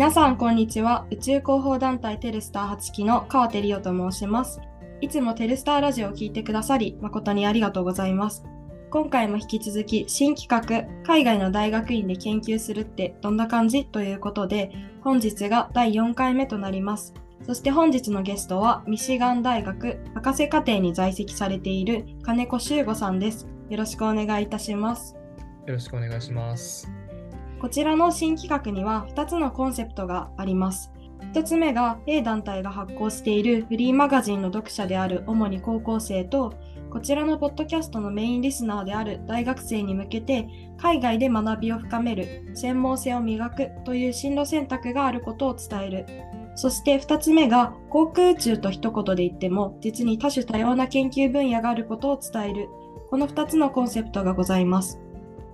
[0.00, 1.06] 皆さん、こんにちは。
[1.10, 4.58] 宇宙広報団体テルスター8期の川手理央と申します。
[5.02, 8.42] いつもテルスターラジオを聞いてくださり、誠にありがとうございます。
[8.88, 13.84] 今回も引き続き、新企画、海外の大学院で研究するってどんな感じ？
[13.84, 17.12] ということで、本日が第4回目となります。
[17.46, 23.46] そして本日のゲストは、ミシガン大学博士課程に在籍されている金子修吾さんです。
[23.68, 25.14] よろしくお願いいたします。
[25.66, 26.90] よろしくお願いします。
[27.60, 30.92] こちらの新企画には2つのコンセプトがあります。
[31.34, 36.54] 1つ目が A 団体が発行しているフリーマガジンの読者である主に高校生と、
[36.90, 46.06] こちらのポッドキャストのメインリスナーである大学生に向けて、海外で学びを深める、専門性を磨くという進路選択があることを伝える。
[46.54, 52.70] そして2つ目が航空宇宙と一言で言っても、実に多種多様な研究分野があることを伝える。
[53.10, 54.98] この2つのコンセプトがございます。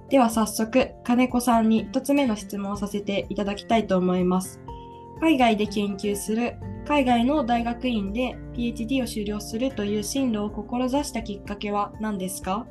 [0.08, 4.60] では早速、金子さんに一つ目の質問をさせていただきたいと思います。
[5.20, 6.54] 海外で研究する、
[6.86, 12.66] 海外の大学院で PhD を修了するという進路を志したきっかけは何ですか？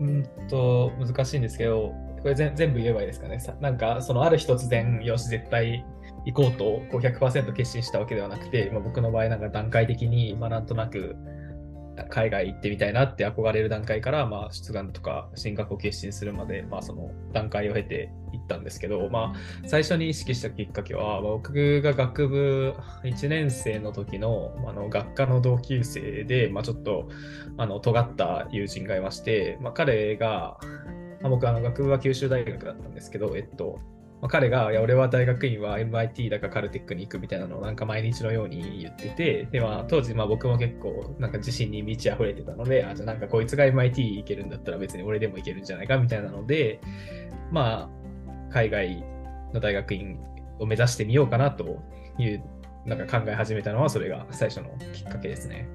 [0.00, 3.38] うんと、難しいんですけど、これ全部言えばいいですかね。
[3.60, 5.84] なんか、そのある日突然、よし、絶対
[6.24, 11.16] 行こうとこう100%決心したわけではなくて、まあ、僕の場合、なんか段階的に、まあ、なんとなく、
[12.10, 27.08] 海外行ってみたいなって憧れる段階から、まあ、出願とか進学を決心するまで、まあ、その段階を経ていったんですけど、まあ、最初に意識したきっかけは、まあ、僕が学部1年生の時のあの学科の同級生で、まあ、ちょっと
[27.56, 30.58] あの尖った友人がいまして、まあ、彼が、
[31.22, 33.78] まあ、僕あの学部は九州大学だったんですけど、えっと、
[34.22, 46.80] まあ、彼が、いや、俺は大学院は MIT だかカルテックに行くみたいなのをなんか毎日のように言ってて、で、まあ当時、まあ僕も結構なんか自信に満ち溢れてたので、あ、じゃなんかこいつが MIT 行けるんだったら別に俺でも行けるんじゃないかみたいなので、
[47.50, 49.04] まあ海外
[49.52, 50.18] の大学院
[50.58, 51.82] を目指してみようかなと
[52.18, 52.42] いう、
[52.86, 55.68] なんか考え始めたのはそれが最初のきっかけですね。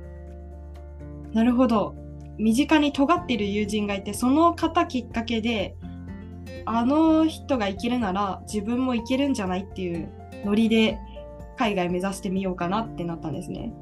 [1.33, 1.95] なるほど。
[2.37, 5.75] 身近に尖っている友人がいて、その方きっかけで、
[6.65, 10.09] あの人が行けるなら自分も行けるんじゃないっていう
[10.45, 10.97] ノリで
[11.57, 13.73] 海外目指してみようかなってなったんですね。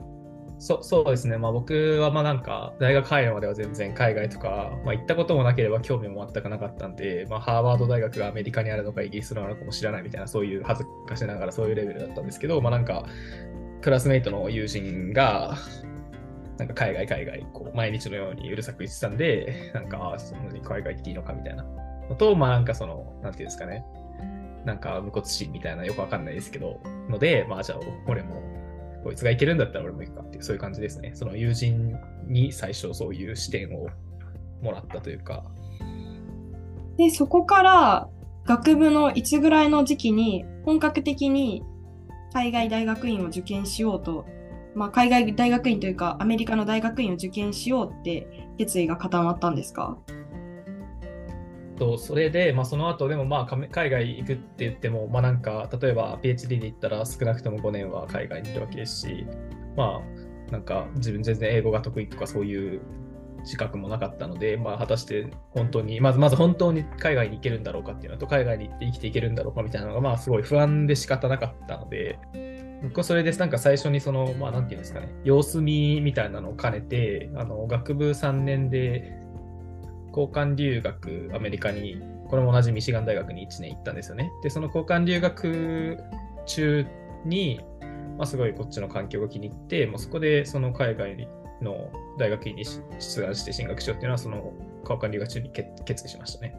[0.61, 13.05] そそうですね、まあ、僕はまあなんか大学入るまでは全然海外とか、まあ、行ったこともなければ興味も全くなかったんで、まあ、ハーバード大学がアメリカにあるのかイギリスのあるのかも知らないみたいなそういう恥ずかしながらそういうレベルだったんですけど、まあ、なんか
[13.81, 15.55] クラスメイトの友人が
[16.57, 21.65] なんか海外海外こう毎日のようにうるさく言ってたんでなんかそんなに海外行っていいのかみたいな
[22.09, 23.85] のとまあなんかそのなんていうんですかね
[24.65, 28.41] なんか無骨心みたいなよくわかんないですけどのでまあじゃあ俺も
[29.03, 31.11] こいつがいけるんだったら俺も行くかっていう、そういう感じですね。
[31.15, 31.95] その友人
[32.27, 33.87] に最初そういう視点を
[34.61, 35.45] もらったというか。
[36.97, 38.09] で、そこから
[38.45, 41.63] 学部のいつぐらいの時期に本格的に
[42.33, 44.25] 海外大学院を受験しようと、
[44.75, 49.97] まあ、海外大学院というかアメリカの大学院を受験しようって決意が固まったんですか？
[51.79, 59.25] とそれで、まあ、その後でもまあ海外行くって言っても、まあ、なんか例えば PhD で行ったら少なくとも5年は海外にいるわけですし、
[59.75, 62.81] まあなんか自分全然英語が得意とかそういう
[63.43, 72.19] 自覚もなかったので、まあ、果たして本当にまずまず本当に海外に行けるんだろうかっていうのと海外に行って生きていけるんだろうかみたいなのがまあすごい不安で仕方なかったので
[72.83, 79.13] 僕はそれでなんか最初にそのまあなんていうんですかね様子見みたいなのを兼ねてあの学部3年で
[80.09, 84.31] 交換留学、アメリカに、これも同じミシガン大学に1年行ったんですよね。
[84.43, 85.97] で、その交換留学
[86.45, 86.85] 中
[87.25, 87.61] に、
[88.17, 91.27] まあ、すごいこっちの環境が気に入って、もうそこでその海外
[91.61, 96.55] の大学院に出願して進学しようっていうのは、その交換留学中に決意しましたね。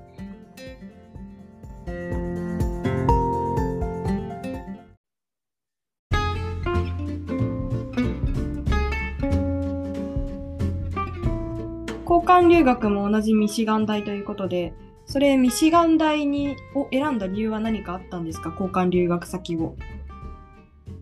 [12.41, 14.73] 交換留学も同じミシガン大ということで、
[15.05, 18.51] それミシガン大にを選んだ理由は何かあったんですか？
[18.51, 19.77] 交換留学先を。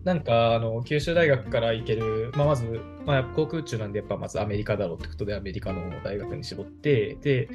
[0.03, 7.49] なんかあの九州大学から行ける、まあ、まず、まあ、航空宇宙なんでやっぱまずアメリカだろうってことでアメリカの大学に絞ってで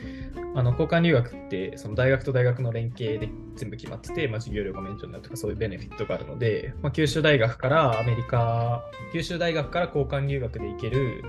[0.55, 8.85] あの交換留学ってその大学と大学の連携で全部決まってて、まあ、授業料が免除になるとかそういうベネフィットがあるので、まあ、九州大学からアメリカ
[9.15, 11.25] 九州大学から交換留学で行ける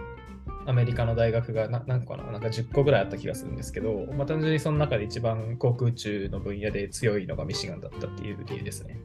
[0.67, 9.00] アメリカの大学がな何個かななんか10個ぐらいあった気がするんですけど、まあ、単純にその中で一番航空宇宙の分野で強いのがミシガンだったっていう理由ですね。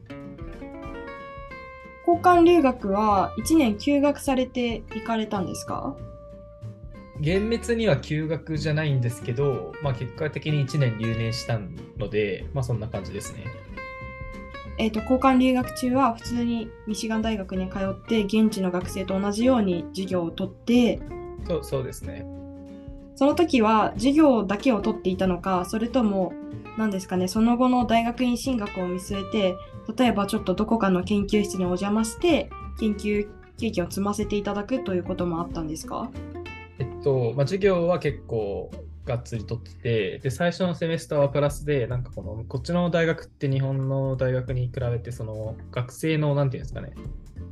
[2.07, 5.95] 交換留学は1年休学されて行かれたんですか？
[7.19, 11.59] 厳密には休学じゃないんですけど、まあ、結果的に1年留年した
[11.99, 13.45] ので、まあ、そんな感じですね。
[14.79, 20.99] えーと、交換留学中は普通にミシガン大学に通って現地の学生と同じように授業を取って
[21.47, 22.25] そうそうですね。
[23.15, 26.33] その時は授業だけを取っていたのかそれとも
[26.77, 29.55] 何ですかねその後の大学院進学を見据えて
[29.95, 32.49] 例えばちょっとどこかの研究室にお邪魔して
[32.79, 33.27] 研究
[33.57, 36.09] 経験を積ませていただくということもあったんですか？
[36.79, 38.71] えっと、まあ、授業は結構
[39.05, 46.93] がっつり取ってて、で、最初のセメスターはプラスで、なんかこの、こっちの大学って日本の大学に比べて、その、学生の、なんていうんですかね、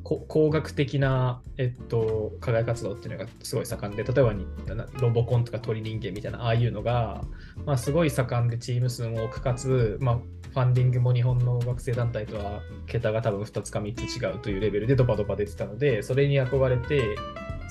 [0.03, 4.33] 工学的な、えっと、課外活動っていうのがすごい盛んで、例えば
[4.99, 7.23] ロボコンとか鳥人間みたいな、ああいうのが、
[7.65, 10.19] まあ、すごい盛んでチーム数も多く、かつ、まあ、
[10.51, 17.15] ファンディングも日本の学生団体とは桁が多分2つか3つ違うというレベルでドバドバ出てたので、それに憧れて、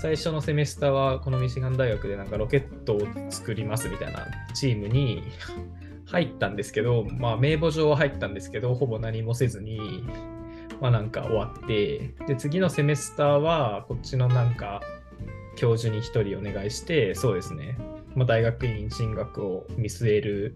[0.01, 3.01] 最初のセメスターはこのミシガン大学でなんかロケットを
[3.31, 5.25] 作りますみたいなチームに
[6.07, 10.05] 入ったんですけど、まあ名簿上は入ったんですけど、ほぼ何もせずに、
[10.81, 14.81] まあなんか終わって、で、次のセメスターはこっちのなんか
[15.57, 17.77] 教授に1人お願いして、そうですね、
[18.15, 20.55] まあ、大学院進学を見据える、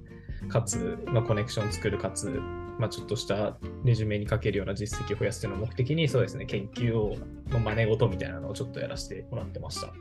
[0.49, 2.41] かつ、まあ、コネクション作る、かつ、
[2.83, 7.17] まあ、ちょっとしたレジュメにかけるような実績を増やすというのを目的に、そうですね、研究を
[7.49, 9.93] の真似事みたいなのをちょっとやらせてもらってました。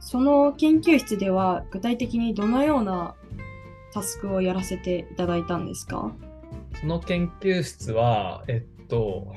[0.00, 3.14] その研究室では具体的にどのような
[3.92, 6.12] タスクをやらせていただいたんですか？
[6.80, 9.34] その研究室は、えっと、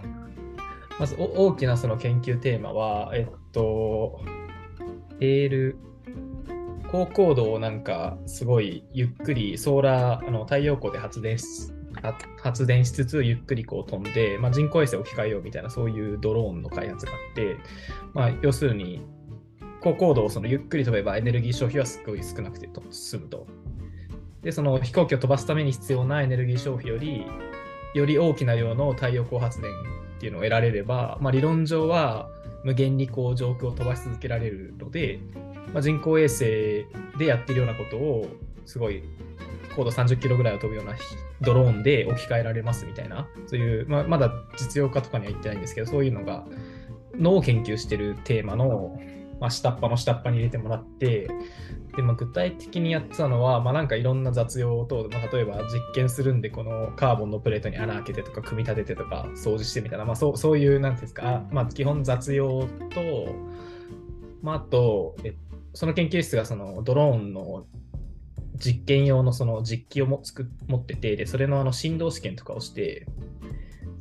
[0.97, 4.21] まず大きなその研究テーマは、えっと、
[5.19, 5.77] エール
[6.91, 11.45] 高高度をなんかすごいゆっくりソーラーあの太陽光で発電し
[12.41, 17.57] 発電しつつゆっくりこう飛んで、まあ、人工衛星を置き換えようみたいなそういうドローンの開発があって、
[18.13, 19.01] まあ、要するに
[19.81, 23.47] 高高度をそのゆっくり飛べばエネルギー消費はすごい少なくて済むと。
[24.42, 27.25] で、その飛行機を飛ばすために必要なエネルギー消費より
[27.94, 32.30] より大きな量の太陽光発電っていうのを得られれば、まあ、理論上は
[32.63, 35.19] 無限にこう上空を飛ばし続けられるので、
[35.73, 36.85] まあ、人工衛星
[37.17, 38.27] でやってるようなことを
[38.65, 39.03] すごい
[39.75, 40.95] 高度30キロぐらいを飛ぶような
[41.41, 46.45] ドローンで置き換えられますみたいなそういう、まあ、まだ実用化とかには行ってないんですけどそういうのが
[47.17, 48.97] のを研究してるテーマの、
[49.39, 51.27] まあ、下っ端の下っ端に入れてもらって
[51.95, 63.36] で、まあ、具体的にやってたのは、まあ、なんかいろんな雑用等、まあ、例えば実験するんでこのカーボンのプレートに穴開けてとか組み立ててとか掃除してみたいな、まあ、そうそういうなんていうんですか、まあ、基本雑用と、
[64.41, 65.36] まあ、あと、え
[65.74, 67.65] その研究室がそのドローンの
[68.56, 73.07] 実験用のその実機をもつく持っててで、それのあの振動試験とかをして、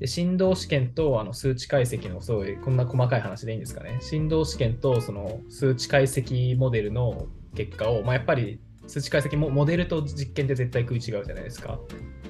[0.00, 3.98] で振動試験とあの数値解析のそういうこんな細かい話でいいんですかね。
[4.00, 11.78] 振動試験とその数値解析モデルの結果を、まあ、やっぱり数値解析もモデルと実験って絶対食い違うじゃないですか。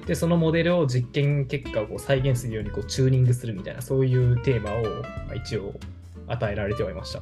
[0.05, 4.83] で、そのモデルを実験結果をこう再現するようにこうチューニングするみたいな、そういうテーマを、
[5.27, 5.73] まあ、一応
[6.27, 7.21] 与えられてはいました。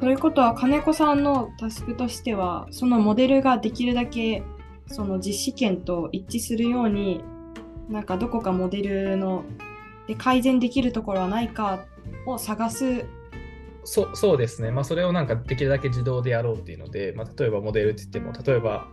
[0.00, 4.42] ということは金子さんのタスクとしてはそのモデルができるだけ
[4.88, 7.22] その実試験と一致するように
[7.88, 9.44] なんかどこかモデルの
[10.06, 11.84] で改善できるところはないか
[12.26, 13.04] を探す。
[13.84, 18.88] そそうですね、まあ、それをなんかできるだけ自動でやろうっていうので、まあ、例えばモデルって言っても例えば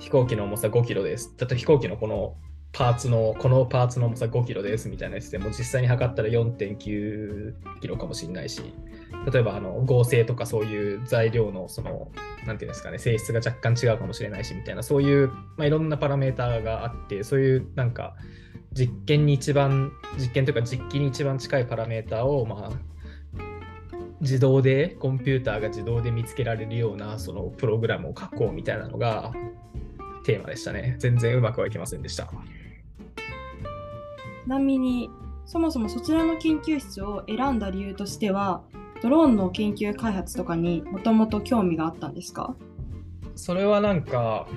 [0.00, 1.32] 飛行機の重さ5キロです。
[1.38, 2.36] 例えば飛行機のこの
[2.72, 8.60] パーツの、このパーツの重さ5キロですみたいなやつでも実際に測ったら4.9キロかもしれないし、
[9.30, 12.10] 例えばあの合成とかそういう材料のその、
[12.46, 18.14] なんていうんですかね、性質が若干違うかもしれないしみたいな、そういう、まあ、いろんなパラメーターがあって、そういうなんか
[18.72, 22.76] 実験に一番、実験というか実機に一番近いパラメーターを、まあ、
[24.20, 29.32] 自動でコンピューターが自動で見つけられるようなそのプログラムを書こうみたいなのが
[30.24, 30.96] テーマでしたね。
[30.98, 32.24] 全然うまくはいきませんでした。
[32.24, 32.28] ち
[34.46, 35.10] なみに
[35.46, 38.62] そもそもそちらの研究室を選んだ理由としては
[39.04, 42.56] ドローンの研究開発とかにもともと興味があったんですか？
[43.36, 44.48] それはなんか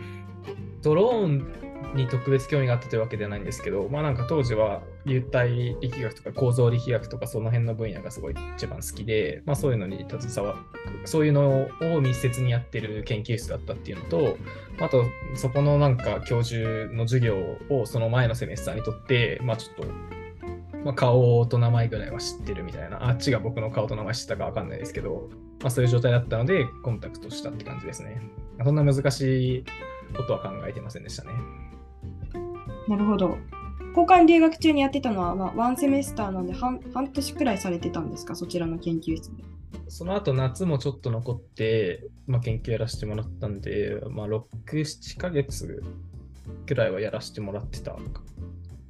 [0.81, 1.47] ドローン
[1.95, 10.59] に特別興味があったというわけではないんですけど、まあなんか当時は流体力学とか構造力学とかその辺の分野がすごい一番好きで、まあそういうのに携わる、
[11.03, 14.37] そういうのを密接にやってる研究室だったっていうのと、
[14.79, 15.03] あと
[15.35, 17.35] そこのなんか教授の授業
[17.69, 19.83] をその前のセメスターにとって、まあちょっと
[20.87, 25.27] まあ、顔と名前ぐらいは知ってるみたいな、あっちが僕の顔と名前知ったかわかんないですけど、
[25.59, 28.21] まあ、そういう状態だったので、コンタクトしたって感じですね。
[28.63, 29.21] そんな難し
[29.57, 29.65] い
[30.15, 31.31] ことは考えてませんでしたね。
[32.87, 33.37] なるほど。
[33.89, 39.43] 交換留学中にやってたのは、まあ、ワンセメスターなんで半半年くらいされてたんですか、そちらの研究室で。
[39.89, 45.83] その後夏もちょっと残って、まあ、研究やらせてもらったんで、まあ、6、7ヶ月
[46.65, 47.93] くらいはやらせてもらってた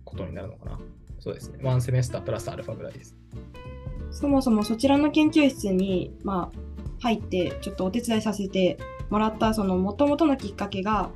[0.05, 0.79] ことになるのかな。
[1.27, 1.59] そうですね。
[1.61, 3.13] ワンセメスタープラスアルファぐらいです。
[4.11, 6.59] そもそもそちらの研究室に、まあ、
[6.99, 8.77] 入ってちょっとお手伝いさせて
[9.09, 11.09] もらったその元々のきっかけが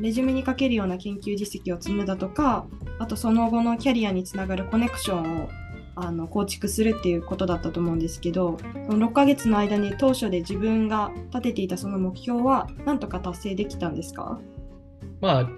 [0.00, 2.66] レジュメに書けるような研究実績を積むだとか
[2.98, 5.50] あとその後のキャリアにつながるコネクションを
[5.94, 8.56] あの構築するっていうことだったと思うんですけど
[8.88, 14.40] その6ヶ月の間に当初で自分が立てていたその目標は何とか達成できたんですか？
[15.22, 15.48] まあ、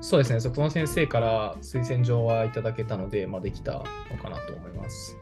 [0.00, 3.82] そうですね、そこの先生から推薦状はいただけたので、まあ、できたの
[4.22, 5.18] かなと思います。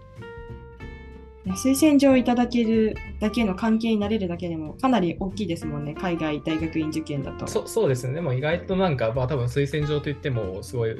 [1.46, 7.46] 推薦状をいただけるだけの関係になれるだけでもかなり大きいですもんね、海外大学院受験だと。
[7.46, 10.94] そそうですね、でも意外となんか、まあ多分推薦状といっても、すごい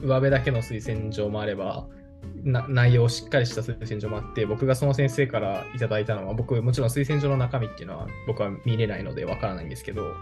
[0.00, 1.99] 上辺だけの推薦状もあれば、な
[2.44, 10.14] 内容をしっかりした推薦状もあって、僕がその先生からいただいたのは、僕、もちろん推薦状の中身っていうのは僕は見れないのでわからないんですけど、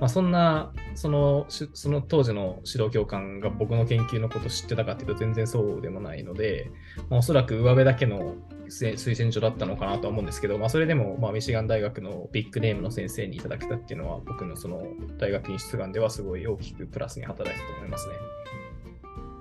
[0.00, 6.70] まあ、そんなそのその当時の指導教官が僕の研究のことを知ってたかっていうと全然そうでもないので、
[7.10, 8.34] まあ、おそらく上辺だけの
[8.68, 14.82] 推薦状だったのかなとは思うんですけど、まあ、それでもまあミシガン大学のビッグネームの先生にいただけたっていうのは僕のその
[15.18, 18.14] 大学院出願ではすごい大きくプラスに働いたと思いますね。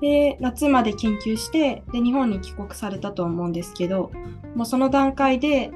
[0.04, 4.12] で夏まで研究してで日本に帰国されたと思うんですけど
[4.54, 5.72] もうその段階で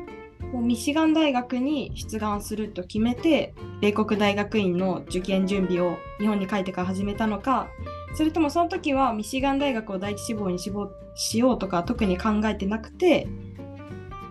[0.51, 7.69] もうミシガン大学に出願すると決めて米国大学院の受験準備を日本に帰ってから始めたのか
[8.15, 13.29] それともその時はミシガン大学を第一志望に志望しようとか特に考えてなくて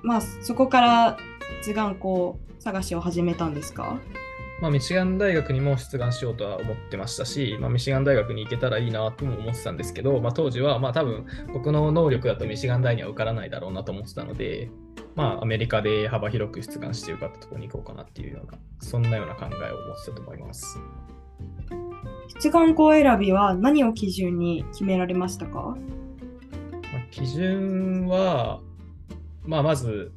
[0.02, 1.16] まあそこから
[1.62, 3.98] 図願校探しを始めたんですか？
[4.60, 14.70] まあ、ミシガン大学にも出願しようとは思ってましたし、まあ、ミシガン大学に行けたらいいなとも思ってたんですけど、まあ、当時はまあ多分僕の能力だとミシガン大には受からないだろうなと思ってたので、
[15.14, 20.78] まあ、アメリカで幅広く出願してよかったところに行こうかなっていうような、そんなような考えを持ってたと思います。
[22.40, 25.76] 出願校選びは何を基準に決められましたか、
[26.92, 28.60] まあ、基準は、
[29.44, 30.12] まあ、まず、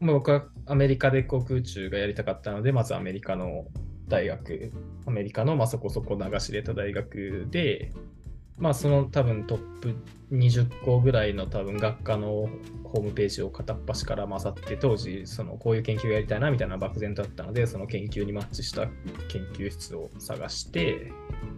[0.00, 3.66] まあ、僕はアメリカで航空宇宙がやりたかったので、まずアメリカの
[4.08, 4.72] 大学、
[5.06, 7.92] アメリカのまあそこそこ流し入れた大学で、
[8.58, 9.94] まあその多分トップ
[10.32, 12.48] 20個ぐらいの多分学科の
[12.84, 18.86] ホームページを片っ端から混ざって当時そのこういう研究やりたいなみたいな漠然とあったのでその研究にマッチした
[19.28, 21.12] 研究室を探して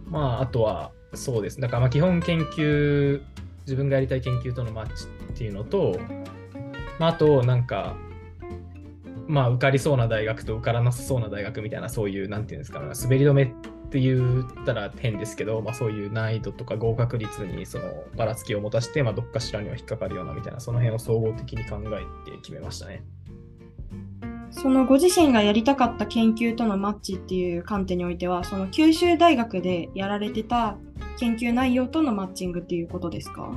[0.05, 1.61] まああとはそうです。
[1.61, 3.21] だからまあ基本研究
[3.61, 5.97] 自分がやりたい研究とのマッチっていうのと、
[6.99, 7.95] まあ、あとなんか
[9.29, 13.47] まあ受かりそうな大学と受からなさそうな大学みたいなそういうなんていうんですか、滑り止めっ
[13.91, 17.83] て言ったら変ですけど、まあ、そういう難易度とか合格率にその
[18.17, 23.03] ばらつきを持たせて、まあ、どっかしらには引っかかるようなみたいな、その辺を総合的に考えて決めましたね。
[24.51, 30.75] そのご自身がやりたかった研究とのマッチっていう観点においては、その九州大学でやられてた
[31.19, 33.51] 研究内容とのマッチングっていうことですか？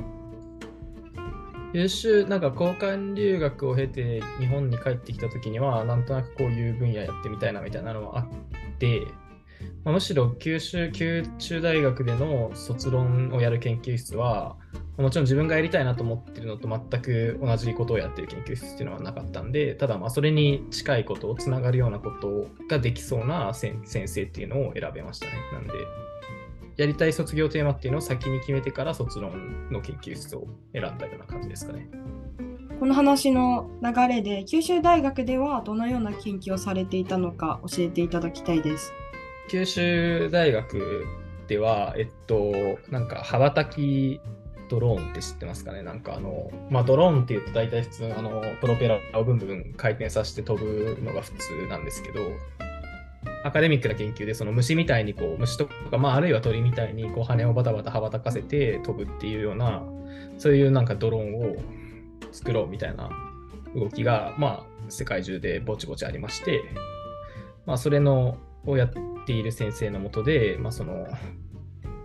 [1.73, 9.01] 優秀、なんか交換留学を経て日本に帰ってきた時には、なんとなくこういう分野やってみたいなみたいなのはあって、
[9.83, 14.55] まあ、むしろ九州九州大学での卒論をやる研究室は
[14.97, 25.33] もちろん自分がやりたいなと思ってるのと全く同じことをやってる研究室っていうのはなかったんでただまあそれに近いことをつながるようなことができそうな先生っていうのを選べましたね。
[25.51, 25.73] なんで
[26.77, 31.89] やりたい卒業テーマっていうのを先に決めてから卒論の研究室を選んだような感じですかね。
[32.79, 38.91] この話の流れで九州大学ではどのような研究をされていたのか教えていただきたいです。
[39.49, 41.05] 九州大学
[41.47, 42.51] では、えっと、
[42.89, 44.19] なんか羽ばたき
[44.69, 52.21] ドローンって知ってますかねなんかあの、まあ、ドローンっていうと大体普通あのプロペラをブンブン回転させて飛ぶのが普通なんですけど
[53.43, 59.83] アカデミックな研究でその虫みたいにこう虫とか、まあ、あるいは鳥みたいにこう羽をバタバタ羽ばたかせて飛ぶっていうような
[60.37, 61.55] そういうなんかドローンを
[62.31, 63.09] 作ろうみたいな
[63.75, 66.63] 動きが、まあ、世界中でぼちぼちありまして、
[67.65, 68.91] まあ、それのをやっ
[69.25, 71.07] ている先生のもとで、まあ、その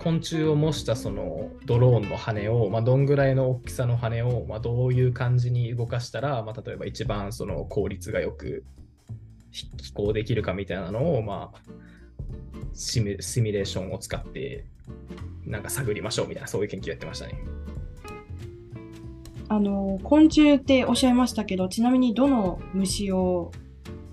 [0.01, 8.65] 昆虫を模したそのドローンの羽を、まあ、どんぐらいの大きさの羽を、まあ、どういう感じに動かしたら、まあ、例えば一番その効率がよく
[9.51, 11.59] 飛行できるかみたいなのを、まあ、
[12.75, 14.65] シミシミュレーションを使って
[15.45, 17.43] なんか探りましょうみたいなそういう研究やってましたね。
[19.51, 23.51] あの昆虫っておっしゃいましたけどちなみにどの虫を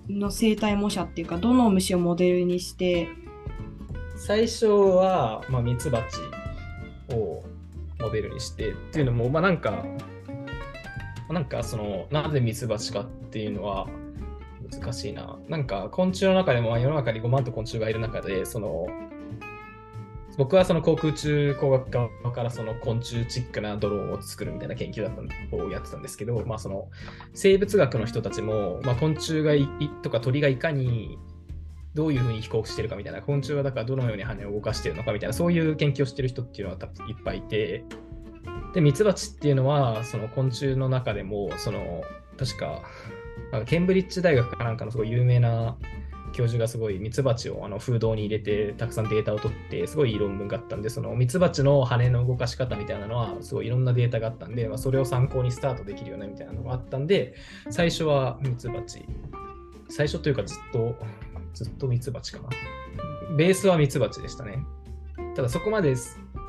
[0.08, 3.10] の生態模写っていうかどの虫をモデルにして
[4.16, 7.44] 最初は、まあ、ミツバチを
[8.00, 9.84] モデルにしてっていうのもまあなんか
[11.30, 13.88] なんかそのなぜミツバチかっていうのは
[14.72, 15.40] 難しいな。
[15.48, 18.88] なんか昆虫の中でも世の中に5万と昆虫がいる中でその
[20.38, 26.90] 僕はその航空宇宙工学側からその昆虫チックなドローンを作るみたいな研究だったをやってたんですけど、まあ、その
[27.34, 29.70] 生物学の人たちも、まあ、昆虫がい
[30.04, 31.18] とか鳥がいかに
[31.96, 37.86] どういうふうに飛行してるかみたいな、昆虫はだからどのように羽を動かしてるのかみたいな、そういう研究をしてる人っていうのは多分いっぱいいて、
[38.74, 42.04] で、ミツバチっていうのは、その昆虫の中でも、その、
[42.38, 42.84] 確か、
[43.66, 45.78] ケンブリッジ大学かなんかのすごい有名な
[46.36, 57.36] 教授がすごいミツバチをあの風洞に入れてたくさんデータを取ってすごいいい論文があったんでそのミツバチの羽の動かし方みたいなのはすごいいろんなデータがあったんで、まあ、それを参考にスタートできるよねみたいなのがあったんで
[57.70, 59.06] 最初はミツバチ。
[59.88, 60.96] 最初というかずっと
[61.54, 62.50] ずっとミツバチかな。
[63.38, 64.66] ベースはミツバチでしたね。
[65.36, 65.96] ただそこまで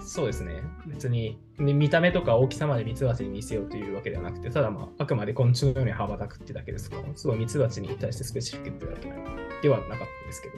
[0.01, 0.63] そうですね。
[0.87, 10.55] 別に見た目とか大きさまでミツバチに見せようというわけではなくて、ただまあ、あくまで昆虫のように羽ばたくってだけですから、すごいミツバチに対してスペシフィックってわけではなかったですけど。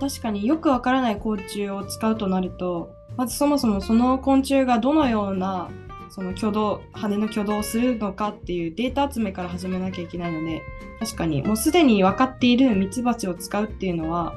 [0.00, 5.70] 確かによくわからない昆虫を使うとなると、まずそもそもその昆虫がどのような
[6.10, 10.62] その挙動、羽の挙動をするのかっていうデータ集めから始めなきゃいけないので、
[10.98, 14.34] 確かにもうすでに分かっているミツバチを使うっていうのは、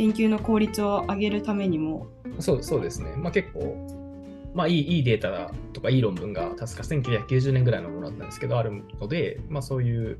[0.00, 2.06] 研究の効率を上げるためにも。
[2.38, 3.12] そうそうですね。
[3.16, 3.76] まあ、結構、
[4.54, 10.18] まあいい、いいデータとかいい論文が確か1990年ぐらいのものだったんですけど、あるので、まあそういう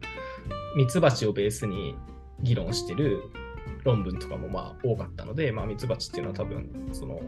[0.77, 1.95] ミツバチをベースに
[2.43, 3.23] 議論してる
[3.83, 7.19] 論文とかもまあ多かったので、まあ、ミツバチっていうのは多分その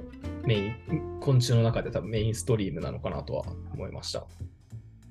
[0.44, 0.61] メイ
[0.94, 4.26] ン、昆虫の中で多分メインストリームなのかなとは思いました。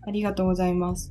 [0.04, 1.10] ありがとうございます。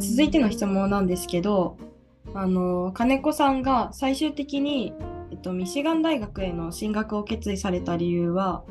[0.00, 1.76] 続いての質問なんですけど、
[2.34, 4.94] あの金子さんが最終的に
[5.32, 8.64] えっと、ミシガン大学への進学を決意された理由は、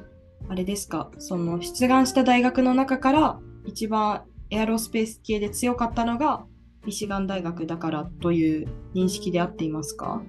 [0.49, 6.43] あれですか、その出願した大学の中から一番エアロスペース系で強かったのが
[6.85, 10.21] ミシガン大学だからという認識で合っていますか？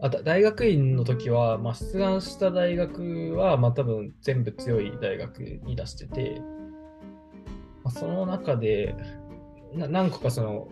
[0.00, 6.42] あ大学院の時は、まあ、出願した大学は、まあ、多分全部強い大学に出してて、
[7.84, 8.96] まあ、その中で
[9.74, 10.68] 何個かその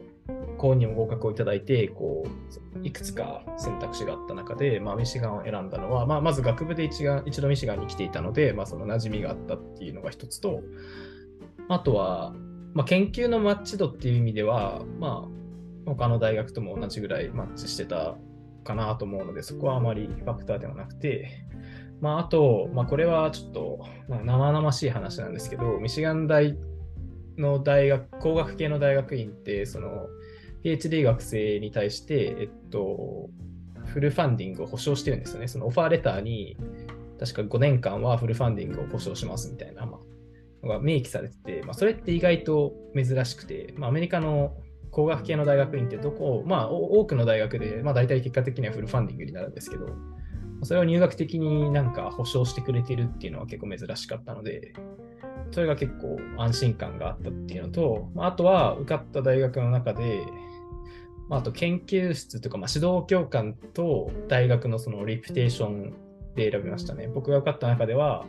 [0.59, 10.63] 公認にも合格をいただいて、こう、いくつか選択肢があった中で、まあ、ミシガンを選んだのは、まあ、まず学部で一が一度ミシガンに来ていたので、まあ、その馴染みがあったっていうのが一つと、
[11.69, 12.35] あとは、
[12.75, 18.17] まあ、研究のマッチ度っていう意味では、まあ、他の大学とも同じぐらいマッチしてた
[18.65, 21.45] かなと思うので、そこはあまりファクターではなくて、
[22.01, 26.57] まあ、あと、まあ、これはちょっと生々しい話なんですけど、ミシガン大
[27.39, 30.09] の大学、工学系の大学院って、その、
[30.65, 33.31] PhD 学生に対して、えっと、
[33.85, 35.49] フルファンディングを保証してるんですよね。
[35.49, 36.57] そのオファーレターに、
[37.19, 40.01] 確か5年間はフルファンディングを保証しますみたいな、まあ、
[40.67, 44.57] のが明記されてて、まあ、それって意外と珍しくて、まあ、アメリカの
[44.91, 49.87] 工学系の大学院ってどこ、まあ、多くの大学で、まあ、大体結果的にはフルファンディングになるんですけど、
[50.63, 54.73] それを入学的になんか保証してくれてるっていうのは結構珍しかったので、
[55.53, 60.21] それが結構安心感があったっていうのと、あとは受かった大学の中で、
[61.29, 65.95] まあと研究室とか、まあ、指導教官と大学のそのリピテーション
[66.35, 67.09] で選びましたね。
[67.09, 68.27] 僕が受かった中では、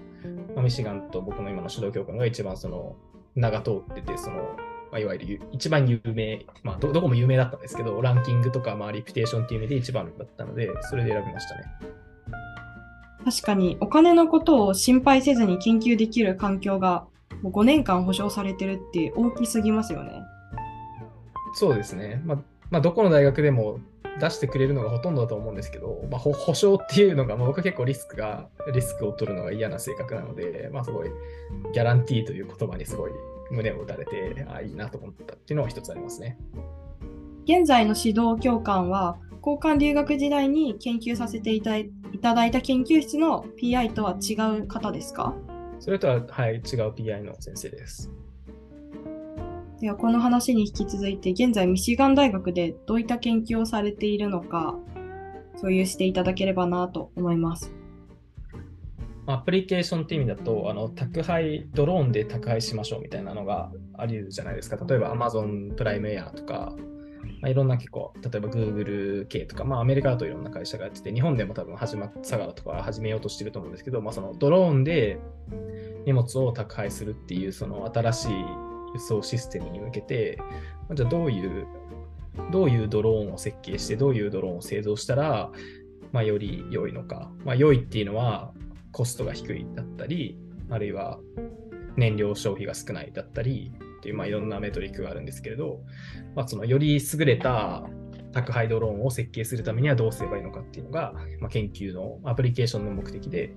[0.55, 2.95] まあ、ミシガンと僕の今の指導教官が一番その
[3.35, 4.55] 名が通ってて、その
[4.91, 11.63] まあ、いわゆる一番有名、まあど、どこも有名だったんですけど、ランキングとか、まあ、リピテーションっていう意味で一番だったので、それで選びましたね。
[13.27, 17.07] 確かに、お金のことを心配せずに研究できる環境が
[17.41, 20.23] もう5年間保証されてるって大きすぎますよね。
[21.53, 22.21] そうですね。
[22.23, 22.37] まあ
[22.69, 23.81] まあ、どこの大学でも
[24.21, 31.09] 出してくれるのがほとんどだと思うんですけど、まあ、保証っていうのが、まあ、僕は結構リスクが、リスクを取るのが嫌な性格なので、まあ、すごい、
[31.73, 33.11] ギャランティーという言葉にすごい
[33.51, 36.37] 胸を打たれて、あいいなと思ったっていうのは一つありますね。
[37.43, 41.77] 現在の指導教官は、交換留学時代に研究させていた
[42.33, 45.35] だいた研究室の PI とは違う方ですか？
[45.79, 48.11] それとは、はい、違う PI の先生です。
[49.79, 54.75] ではこの話に引き続いて現在ミシガン大学でどういった研究をされているのか
[55.57, 57.71] 共有していただければなと思います。
[59.27, 64.77] アプリケーションって意味だと、あの宅配、ドローンで宅配しましょうみたいなのがあり得るじゃないですか。
[64.85, 66.73] 例えば Amazon プライムエアとか、
[67.41, 75.19] まあ、いろんな結構、例えば Google 系とか、まあアメリカだといろんな会社がやってて、日本でも多分始まっ、佐賀とか始めようとしてると思うんですけど、まあそのドローンで
[76.05, 78.31] 荷物を宅配するっていうその新しい
[78.95, 80.39] 輸送システムに向けて、
[80.93, 81.67] じゃあどういう、
[82.51, 85.51] どういうドローンを設計して、どういうドローンを製造したら、
[86.11, 87.31] まあ、より良いのか。
[87.43, 88.53] まあ、良いっていうのは
[88.91, 90.37] コストが低いだったり、
[90.69, 91.19] あるいは、
[91.97, 93.71] 燃料消費が少ないだったり
[94.07, 95.81] っていう、まあ、いろんなメトリックがあるんですけれど、
[96.33, 97.83] まあ、そのより優れた
[98.31, 103.53] 宅配ドローンを設計するためにはどうすればいいのかっていうのが、まあ、研究のアプリケーションの目的で、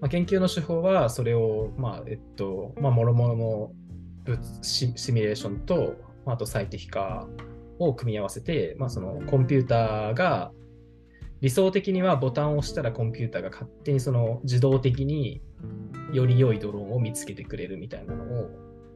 [0.00, 5.94] まあ、研究の手法はそれを、まあえっとまあ、もろもろのシミュレーションと
[6.26, 7.26] ま、あと最適化
[7.78, 10.50] を組み合わせて、まあ、そのコンピューターが
[11.40, 15.40] 理想的にはボタンを押したらコンピューターが勝手にその自動的に
[16.12, 18.50] より良いドローンを見つけてくれるみたいなのを、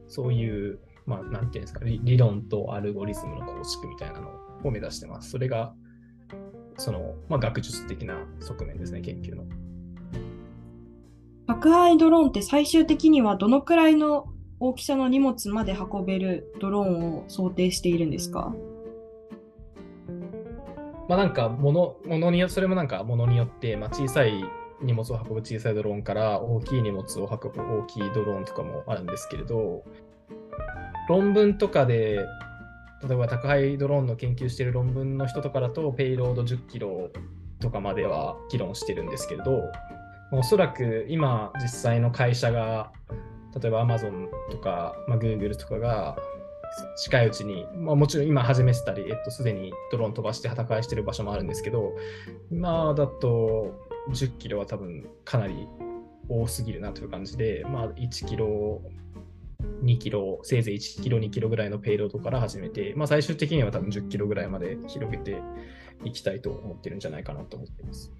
[0.07, 4.29] そういう、まあ、なんていうんですか、理論とアルゴリズムの構築みたいなの
[4.63, 5.31] を目指してます。
[5.31, 5.73] それが、
[6.77, 9.43] その、まあ、学術的な側面ですね、研究の。
[11.47, 14.27] 宅配ドローンって最終的にはどのくらいの
[14.59, 18.53] 大きさの荷物まで運べるドローンを想定しているんですか？
[21.09, 24.45] まあなんか物、物によそれもなんか物によって、まあ、小さい
[24.81, 29.83] 荷物を運ぶ小さいドローンから大きい荷物を運ぶ大きいドローンとかもあるんですけれど、
[31.11, 32.25] 論文とかで、
[33.05, 37.09] 例えば宅配ドローンの研究してる論文の人とかだと、ペイロード10キロ
[37.59, 39.63] とかまでは議論してるんですけれど、
[40.31, 42.93] おそらく今実際の会社が、
[43.61, 46.17] 例えば Amazon とか、まあ、Google とかが
[46.95, 51.93] 近いうちに、まあ、もちろん今始めてたり、えっと、すでにドローン飛ばして戦いしてる場所もあるんですけど、
[52.49, 53.77] 今だと
[54.11, 55.67] 10キロは多分かなり
[56.29, 58.81] 多すぎるなという感じで、まあ、1キロ、
[59.83, 65.41] 2キロ、せいぜい1キロ、2キロぐらいのペイロードから始めて、まあ、最終的には多分10キロぐらいまで広げて
[66.03, 68.11] いきたいと思ってるんじゃないかなと思っています。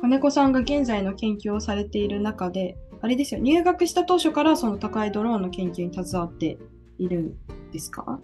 [0.00, 6.58] 金子さんが現在の研究をされている中で、あれですよ、入学した当初からその高いドローンの研究に携わって
[6.98, 7.34] いるん
[7.72, 8.20] ですか？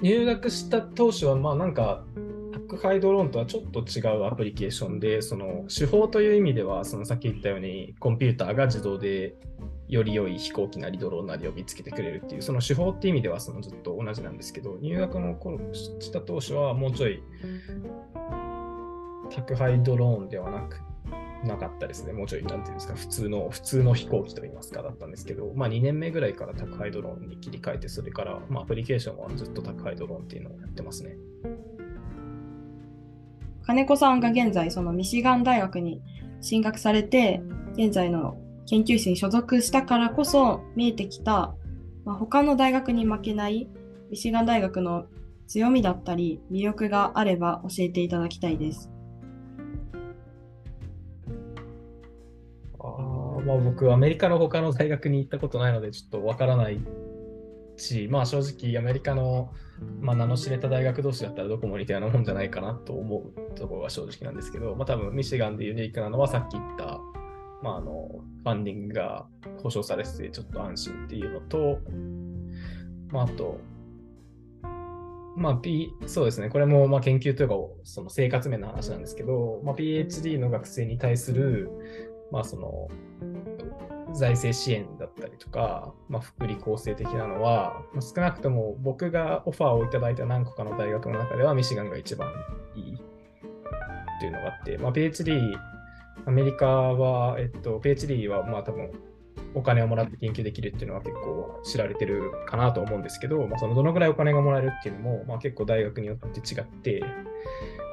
[0.00, 2.04] 入学した当初は、まあなんか、
[2.52, 9.34] 宅配ドローンとはちょっと違うアプリケーションで、その手法という意味では、そのさっき言ったように、コンピューターが自動で
[9.88, 17.22] より良い飛行機なりドローンなりを見つけてくれるっていう、その手法っていう意味ではそのずっと同じなんですけど、入学の頃した当初はもうちょい
[19.30, 20.80] 宅配ドローンではなく
[21.46, 22.12] なかったですね。
[22.12, 31.16] もうちょい、なんていうんですか、普通の、普通の飛行機といいますか、だったんですけど、まあ2年目ぐらいから宅配ドローンに切り替えて、それから、まあアプリケーションはずっと宅配ドローンっていうのをやってますね。
[33.66, 36.02] 金子さんが現在、そのミシガン大学に
[36.40, 37.42] 進学されて、
[37.76, 41.54] 現在の研究室に所属したからこそ見えてきた、
[42.04, 43.68] まあ、他の大学に負けない
[44.10, 45.06] ミシガン大学の
[45.46, 48.90] 強みだったり魅力があれば教えていただきたいです。
[53.44, 56.80] まあ、僕、アメリカの他の大学に行ったことないので、ちょっとわからない
[57.76, 59.52] し、まあ、正直、アメリカの、
[60.00, 67.00] まあ、名の知れた大学同士だったらどこも似たようなもんじゃないかなと思うところが正直なんですけど、まあ、多分、ミシガンでユニークなのは、さっき言った、
[67.64, 68.08] まあ、あの、
[68.42, 69.26] ファンディングが
[69.62, 71.78] 保証されてて、ちょっと安心っていうのと、
[73.10, 73.58] まあ、あと、
[75.34, 76.50] まあ、P、そうですね。
[76.50, 81.70] これもまあ研究というか、その生活面の話なんですけど、まあ、PhD の学生に対する、
[82.30, 82.88] まあ、その
[84.12, 92.30] 財政支援だったりとか、まあ、福利厚生的なのは、まあ、少なくとも僕がオファーをいただいた何個かの大学の中ではミシガンが一番
[92.76, 95.40] いいっていうのがあって、まあ、PhD、
[96.26, 98.90] アメリカは、えっと、PhD はまあ多分
[99.54, 107.04] お金をもらって研究できるっていうのは結構知られてるかなと思うんですけど、まあ、そのどのぐらいお金がもらえるっていうのも、まあ、結構大学によって違って、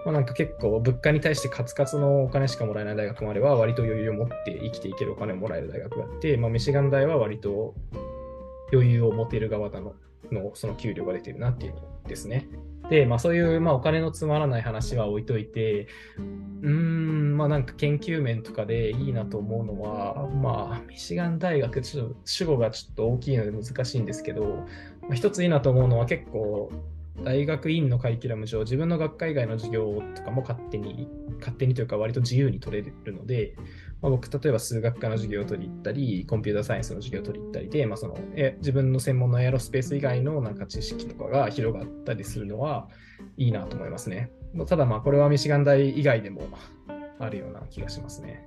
[0.05, 7.75] まあ、なんか結構物価に対してカツカツのお金しかもらえない大学もあれば、割と余裕を持って生きていけるお金をもらえる大学があって、まあ、ミシガン大は割と
[8.73, 9.93] 余裕を持てる側だの
[10.31, 12.47] のその給料が出てるなっていうのですね。
[12.91, 24.65] で、まあ、そういう、まあ、お金のつまらない話は置いといて、うん、まあなんか研究面とかでいいなと思うのは、まあ、ミシガン大学、ちょっと主語がちょっと大きいので難しいんですけど、
[25.03, 26.69] まあ、一ついいなと思うのは結構、
[27.23, 31.07] 大学院のカリキュラム上、自分の学科以外の授業とかも勝手に、
[31.39, 33.55] 勝手にというか割と自由に取れるので、
[34.01, 42.87] まあ、僕、例えば数学科の授業を取り行ったり、コンピューターサイエンスの授業を取り行ったりで、まあ、そのえ自分の専門のエアロスペース以外のなんか知識とかが広がったりするのは
[43.37, 44.31] いいなと思いますね。
[44.67, 46.43] ただこれはミシガン大以外でも
[47.19, 48.45] あるような気がしますね。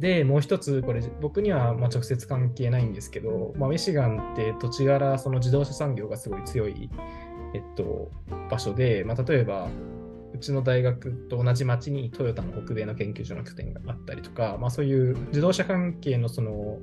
[0.00, 6.90] で、もう一つ、これ僕にはま直接関係ないんですけど、まあ、ミシガンって土地柄、その自動車産業がすごい強い
[7.54, 8.10] えっと、
[8.50, 9.68] 場所で、まあ、例えば、
[10.40, 16.78] ちの大学と同じ町にトヨタの北米の研究所の拠点があったりとか、まあ、そういう自動車関係のその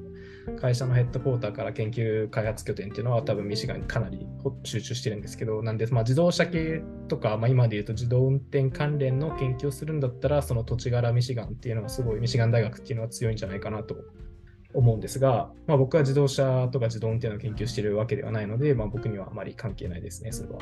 [0.55, 4.25] 会社のヘッドクォーターから研究開発拠点っていうのは多分ミシガンにかなり
[4.63, 13.95] 集中してるんですけど、なんで、まあ、自動車系とか、まあ、今で言うと自動運転関連の研究をするんだったら、その土地柄ミシガンっていうのはすごい、ミシガン大学っていうのは強いんじゃないかなと
[14.73, 20.59] 思うんですが、まあ、僕は自動車とか自動運転の研究しているわけではないので、まあ、僕にはあまり関係ないですね、それは。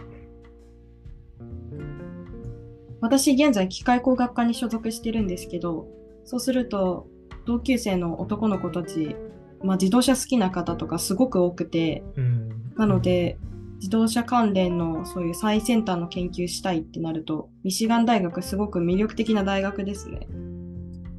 [3.06, 5.88] 私、現在、機械工学科に所属してるんですけど、
[6.24, 7.08] そうすると、
[7.46, 9.16] 同級生の男の子たち、
[9.62, 13.38] まあ、自動車好きな方とかすごく多くて、うん、なので、
[13.76, 20.28] 自動車関連のそういう最先端の研究したいってなると、ミシガン大学すごく魅力的な大学ですね。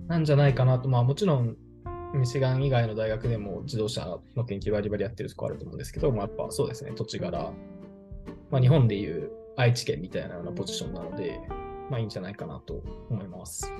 [0.08, 1.56] なんじゃないかなと、まあもちろん
[2.14, 7.52] ミシガン以外の大学でも自動車の研究バリバリやってるとこあると思うんですけど、まあ、やっぱそうですね、土地柄、
[8.50, 11.40] まあ、日本でいう愛知県みたいなようなポジションなので、
[11.90, 13.72] まあいいんじゃないかなと思います。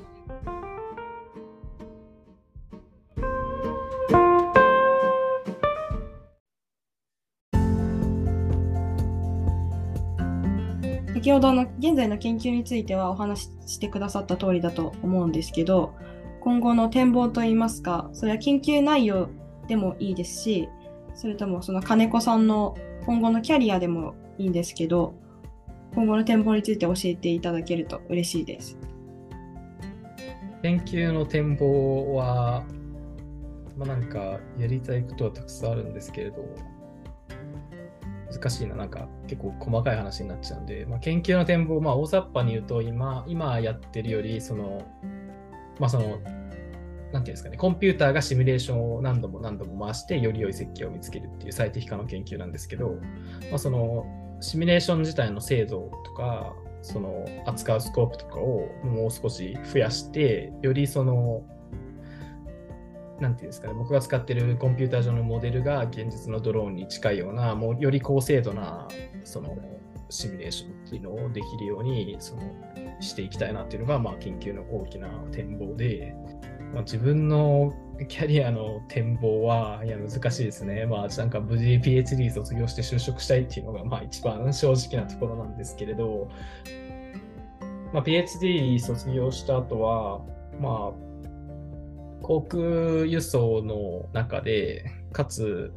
[11.27, 15.92] 先ほどの現在の研究についてはお話ししてくださった通りだと思うんですけど
[16.40, 19.29] 今後の展望といいますかそれは研究内容
[19.66, 20.69] でもいいですし
[21.16, 25.14] それともその金子さんの今後のキャリアでもいいんですけど
[25.97, 28.79] 今後の展望について教えていただけると嬉しいです。
[30.63, 32.65] 研究の展望は、
[33.79, 36.45] まあ、なんかやりたいことはたくさんあるんですけれど
[38.31, 44.87] 難しいな、なんか結構細かい話になっちゃうんで、まあ、研究の展望、まあ、大雑把に言うと今、今やってるより、その、
[45.79, 52.97] まあ、その、なんていうんですかね、コンピューターがシミュレーションを何度も何度も回して、より良い設計を見つけるっていう最適化の研究なんですけど、
[53.51, 61.42] まあ、その、シミュレーション自体の精度とか、その扱うスコープとかをもう少し増やして、よりその
[63.20, 68.88] なんていうんですかね、僕が使ってるコンピューター上のモデルが現実のドローンに近いような、もうより高精度な
[69.25, 69.57] その
[70.11, 72.42] シミュレーションっていうのをできるようにその
[73.01, 76.14] していきたいなっていうのが、まあ、研究の大きな展望で、
[76.72, 77.72] まあ、自分の
[78.09, 80.87] キャリアの展望はいや難しいですね。
[80.87, 86.31] まあなんか無事 PhD 卒業して就職したいっていうのがまあ一番正直なところなんですけれど、
[87.93, 90.21] まあ、PhD 卒業した後は、
[90.61, 91.07] まあ
[92.23, 95.73] 航空輸送の中で、かつ、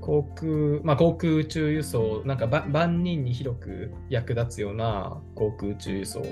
[0.00, 6.22] 航空、まあ、航空宇宙輸送、なんか万人に広く役立つような航空宇宙輸送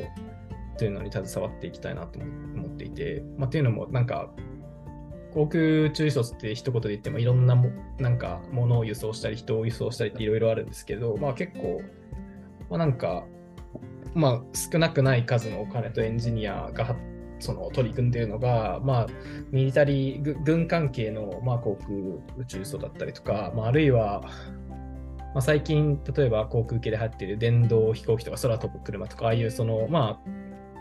[0.78, 2.65] というのに携わっていきたいなと思っ
[2.96, 4.30] てまあ、というのも、なんか、
[5.32, 11.82] 航空宇宙輸送って一言で言ってもいろんなもなんか物を輸送したり人を輸送したりっていろいろあるんですけど、まあ結構、
[12.70, 13.26] まあ、なんか、
[14.14, 16.96] まあ少なくない数のお金とエンジニアが
[17.38, 19.06] その取り組んでいるのが、まあ、
[19.50, 21.90] ミリタリー、軍関係の、まあ、航空
[22.38, 24.22] 宇宙輸だったりとか、まあ、あるいは、
[25.34, 30.22] まあ、最近、例えば航空系で入っている電動飛行機とか空飛ぶ車とか、ああいうその、ま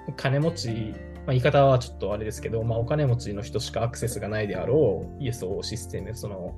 [0.07, 0.93] あ、金持ち、
[1.25, 6.55] まあ、言い方はちょっとあれですけど、まあ、お金持ちの人しかアクセスがないであろう輸送システム、その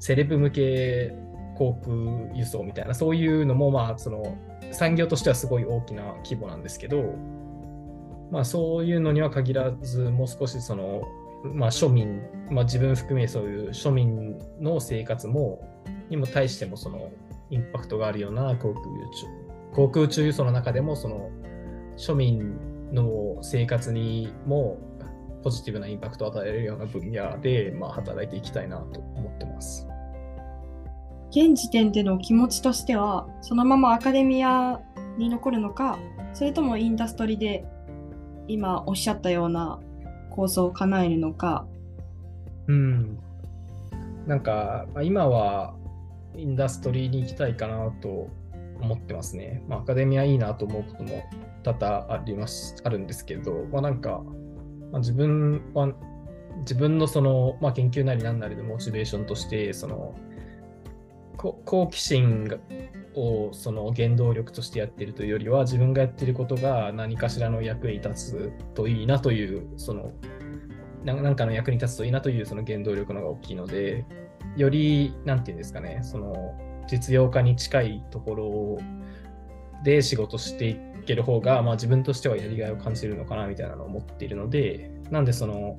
[0.00, 1.14] セレブ向け
[1.56, 4.36] 航空輸送みたいな、そういうのも、まあ、その
[4.72, 7.14] 産業としてはすごい大きな規模なんですけど、
[8.30, 11.02] まあ、そういうのには限らず、もう少しその、
[11.44, 15.60] まあ、庶民、まあ、自分含めそういう庶民の生活も
[16.10, 17.10] にも対してもその
[17.50, 18.82] インパクトがあるような航空宇
[19.14, 19.26] 宙
[19.74, 21.30] 航空宇宙輸送の中でもその
[21.96, 22.56] 庶民
[22.92, 24.78] の生活にも
[25.42, 29.86] ポジティブなインパクトを与えるような分野で、まあ、働いていきたいなと思ってます。
[31.30, 34.80] 現時点での気持ちとしてはそのままアカデミア
[35.18, 35.98] に残るのか
[36.32, 37.66] それともインダストリで
[38.46, 39.78] 今おっしゃったような
[40.30, 41.66] 構想を叶えるのか。
[42.66, 43.18] うん。
[44.26, 45.74] なんか、まあ、今は
[46.36, 48.30] インダストリーに行きたいかなと
[48.80, 49.62] 思ってますね。
[49.68, 51.24] まあ、アカデミアいいなと思うことも
[51.62, 54.22] 多々ありますあるんですけど、まあ、なんか、
[54.92, 55.92] まあ、自分は
[56.60, 60.14] 自分のその、まあ、研究なり何なりのモチベーションとしてその
[61.36, 62.50] 好奇心
[63.14, 70.12] をその原動力としてやってるというよりは自分がやってることが何かしらの役に立つといいなというその
[71.04, 74.04] 何かの役に立つといいなというその原動力の方が大きいので
[74.56, 76.34] より何て言うんですかねその
[76.88, 78.78] 実用化に近いところ
[79.84, 85.78] で仕事していける方が、まあ、自分としてはやりがいを感じるのかなみたいなのを思っているのでなんでその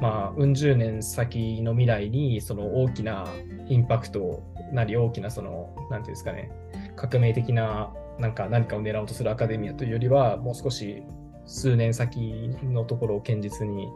[0.00, 3.28] まあ、うん十年先の未来にその大きな
[3.68, 6.50] インパクトなり大きなその、なんていうんですかね、
[6.96, 11.02] 革命的ななんか何かを狙おうとするアカデミアというよりは、もう少し
[11.46, 13.88] 数年先のところを堅実に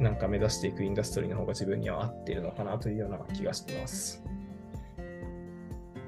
[0.00, 4.22] なんか目指していくインダストリーの方が自分には合っているのかなというような気がしてます。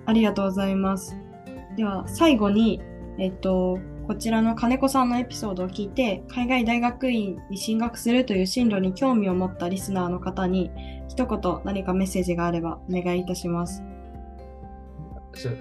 [0.07, 1.30] ありがとうございます。
[1.77, 2.81] では最後に、
[3.19, 10.73] えっと、ここちらの金子さんのエピソードを聞いて、海外大学院に進学するという進路に興味を持ったリスナーの方に、
[11.09, 13.85] 一言何かメッセージがあればお願いいたします。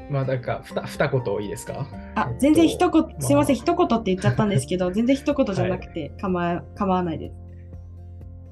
[0.09, 1.85] まあ、なんか、ふた二言いいですか？
[2.15, 7.35] あえっ、と全然一言、まあすいません、一言って言っちゃったんですけど、 全然一言じゃなくて構わ構わないです。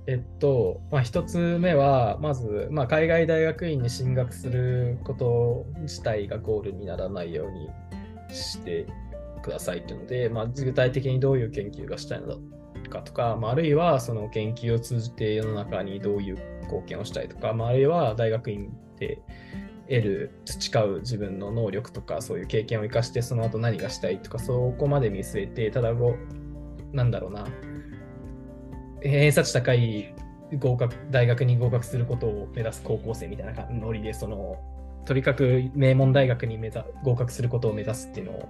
[0.07, 7.69] えっと、まあ、一つ目は、まず、まあ、海外大学院に進学すること自体がゴールにならないように
[8.33, 8.87] して
[9.43, 12.37] くださいっていうので、まあ、具体的にどういう研究がしたいの
[12.89, 19.19] かとか、まあ、あるいはその研究を通じて世の中にどういう貢献をしたいとか、まあ、あるいは大学院で
[19.89, 26.15] 得る、培う自分の能力とか、そういう経験を生かして、その後何がしたいとか、そこまで見据えて、ただご、
[26.91, 27.45] なんだろうな、
[29.01, 30.13] 偏差値高い
[30.59, 34.57] 合格大学に合格することを目指す高校生みたいなノリで、その
[35.05, 38.49] とにかく名門大学に目指合格することを目指すっていうのを、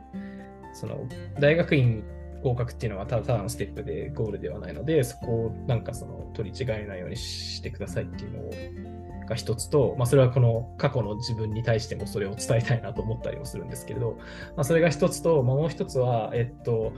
[0.73, 0.99] その
[1.39, 2.03] 大学院
[2.43, 14.17] 合格っていうのはただただのステップでゴールではないので、そこをなんかその取り違えないようにしてくださいっていうのをが一つと、まあ、それはこの過去の自分に対してもそれを伝えたいなと思ったりもするんですけれど、
[14.55, 16.93] まあ、それが一つと、まあ、もう一つは、えっと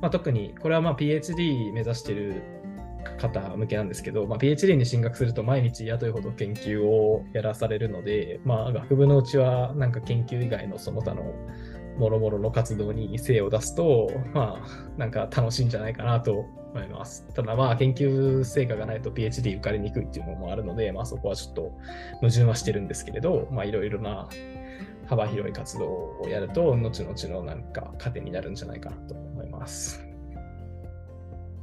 [0.00, 2.61] まあ、特にこれはまあ PhD 目指してる
[3.18, 11.22] 方向けなんですけど、まあ、PhD に進学すると毎日雇いほど研究をやらされるので、まあ、学部のうちはなんか研究以外のその他の
[11.98, 17.26] もろもろの活動に精を出すと、まあ、なんか楽しいんじゃないかなと思います。
[17.34, 21.72] ただまあ、研究成果がないと PhD 受かりにくいっていうのもあるので、まあそこはちょっと
[22.20, 24.28] 矛盾はしてるんですけれど、まあいろいろな
[25.06, 30.01] 幅広い活動をやると、後々のなんか糧になるんじゃないかなと思います。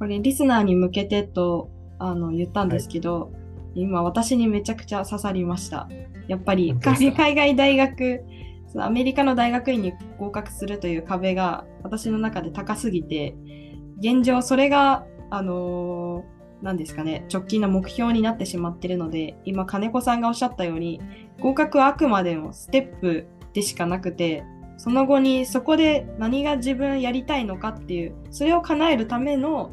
[0.00, 3.30] これ、リスナーに向けてとあの言ったんですけど、
[3.74, 5.88] 今、私にめちゃくちゃ刺さりました。
[6.26, 8.24] やっぱり海外大学、
[8.76, 13.36] アメリカの大学院に合格するという壁が私の中で高すぎて、
[13.98, 21.00] 現状それが、あのー何ですかね、直近の目標になってしまっているので、今、金子さんがおっしゃったように、
[21.40, 24.44] 合格はあくまでもステップでしかなくて、
[24.76, 29.70] その後にそこで何が自分やりたいのかっていう、それを叶えるための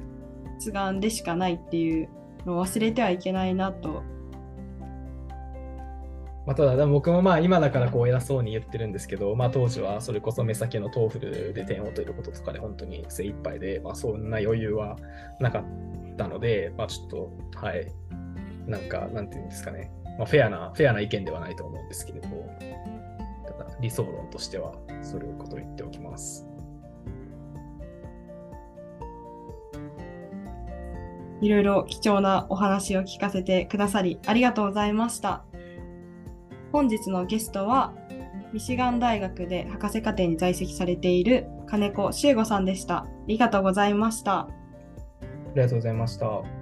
[0.57, 2.09] 発願でしかないっていう
[2.45, 4.03] のを忘れてはいけないなと。
[6.47, 14.97] まあ、ただ、でも僕もまあ今だからこう偉そうに言ってるんですけど、まあ当時はそれこそ目先の TOEFL で点を取ることとかで本当に精一杯で、まあそんな余裕は
[15.39, 15.63] なかっ
[16.17, 17.91] たので、まあちょっと、はい、
[18.65, 22.27] なんか、なんていうんですかね、まあフェアな、フェアな意見ではないと思うんですけれど、
[23.45, 26.47] ただ理想論としてはそういうことを言っておきます。
[31.41, 35.43] いろいろ貴重なお話を聞かせてくださりありがとうございました。
[36.71, 37.93] 本日のゲストは
[38.53, 42.97] ミシガン大学で博士課程に在籍されている金子修吾さんでした。
[42.97, 44.39] ありがとうございました。
[44.39, 44.47] あ
[45.55, 46.56] りがとうございました。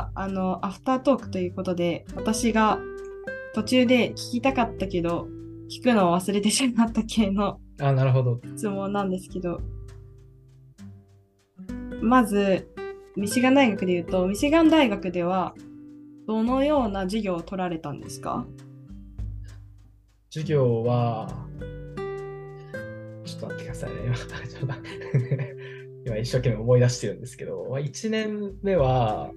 [0.00, 2.78] はあのアフタートークということで私が
[3.54, 5.26] 途中で聞きたかったけど
[5.70, 8.40] 聞くのを忘れてしまった系のあ、なるほど。
[8.56, 9.60] 質問なんですけど
[12.00, 12.68] まず
[13.16, 15.54] ミシガン大学で言うとミシガン大学では
[16.26, 18.46] どのような授業を取られたんですか？
[20.30, 21.26] 授業は、
[23.24, 23.96] ちょっと待ってくださいね。
[24.62, 24.76] 今
[26.06, 29.32] 今一生懸命思い出してるんですけど、まあ、1年目は、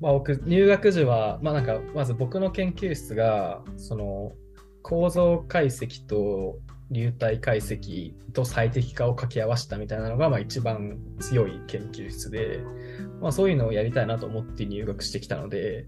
[0.00, 4.32] まあ、僕、入学時は、まあなんか、まず僕の研究室が、その、
[4.82, 6.58] 構造解析と
[6.90, 12.60] 流体解析と最適化を掛け合わせたみたいなのが、まあ一番強い研究室で、
[13.20, 15.86] まあそういうのをやりたいなと思って入学してきたので、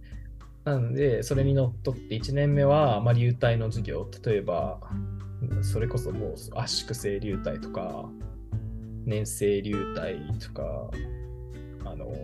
[0.64, 4.78] なんで、それにのっとって1年目は、まあ、流体の授業、例えば、
[5.62, 8.08] それこそもう圧縮性流体とか、
[9.04, 10.90] 粘性流体とか、
[11.84, 12.14] あの、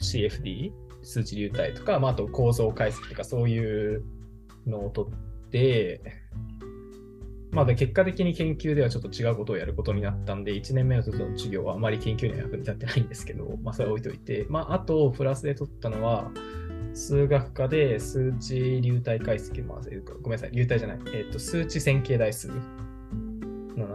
[0.00, 0.72] CFD、
[1.02, 4.04] 数値流体とか、まあ、あと構造解析とか、そういう
[4.66, 6.00] のを取って、
[7.50, 16.30] まあ、で結果的に研究ではちょっと違うことをやることになったんで、1年目の時の授業はあまり研究には役に立ってないんですけど、まあ、それは置いといて、まあ、あと、プラスで取ったのは、
[16.94, 19.78] 数学科で数値流体解析、まあ、
[20.22, 22.54] ごめんなさい、流体じゃない、えっ、と、数値線形代数の。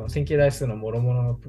[0.08, 1.39] 線形代数のもろもろの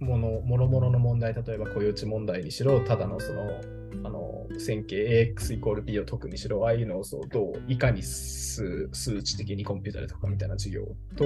[0.00, 3.60] もの、もろもろの問題、例えば固有値問題にしろ、ただのその、
[4.02, 10.86] あの、線形 AX イコール B を解くにしろ、ああいうのをどう、いかに数数値的にコンピューターで解くかみたいな授業
[11.16, 11.24] と、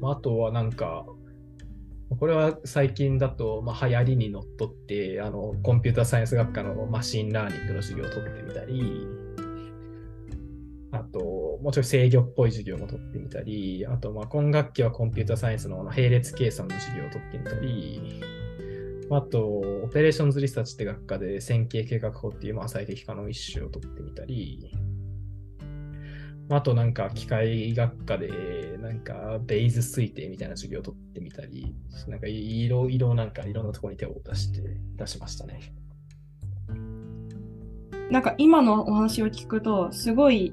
[0.00, 1.06] まあ、あとはなんか、
[2.18, 9.06] これは最近だと、まあ、流行りにのっとってあの、コンピューターサイエンス学科の machine learning の授業を取ってみたり、
[10.92, 11.20] あと、
[11.62, 18.20] もうちょい制御っぽい授業も取ってみたり、あと、まあ、今学期はコンピューターサイエンスの並列計算の授業を取ってみたり、
[19.10, 24.72] あと、オペレーションズリサーチって学科で線形計画法っていうまあ最適化の一種を取ってみたり、
[26.48, 31.74] あとなんか機械学科でなんかベイズ推定みたいな授業を取ってみたり、
[32.08, 34.60] なんかいろいろなんかいろんなところに手を出して
[34.96, 35.60] 出しましたね。
[38.10, 40.52] なんか今のお話を聞くと、すごい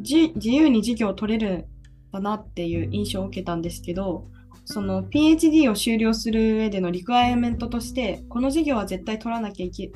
[0.00, 1.64] 自由に授業を取れるん
[2.12, 4.28] だなっていう印象を受けたんですけど、
[4.64, 9.90] その PhD を修了する上でのリクワイアメントとして、この授業は絶対取らなきゃいけ、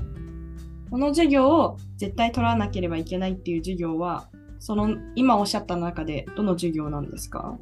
[0.90, 7.58] この授業を絶対取らなければいけないっていう授業は、その今おっしゃった中でどの授業なんですか？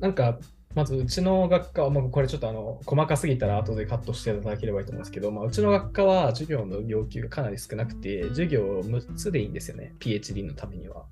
[0.00, 0.38] なんか、
[0.74, 11.04] まずうちの学科は、もうこれちょっとあの細かすぎたら後でカットしていただければいいと思うんですけど、まあ、うちの学科は授業の要求がかなり少なくて、授業6つでいいんですよね、PhD のためには。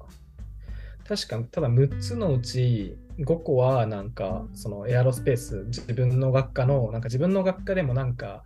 [1.10, 8.44] 確か、ただ6つのうち5個はなんか、そのエアロスペース、自分の学科の、なんか自分の学科でもなんか、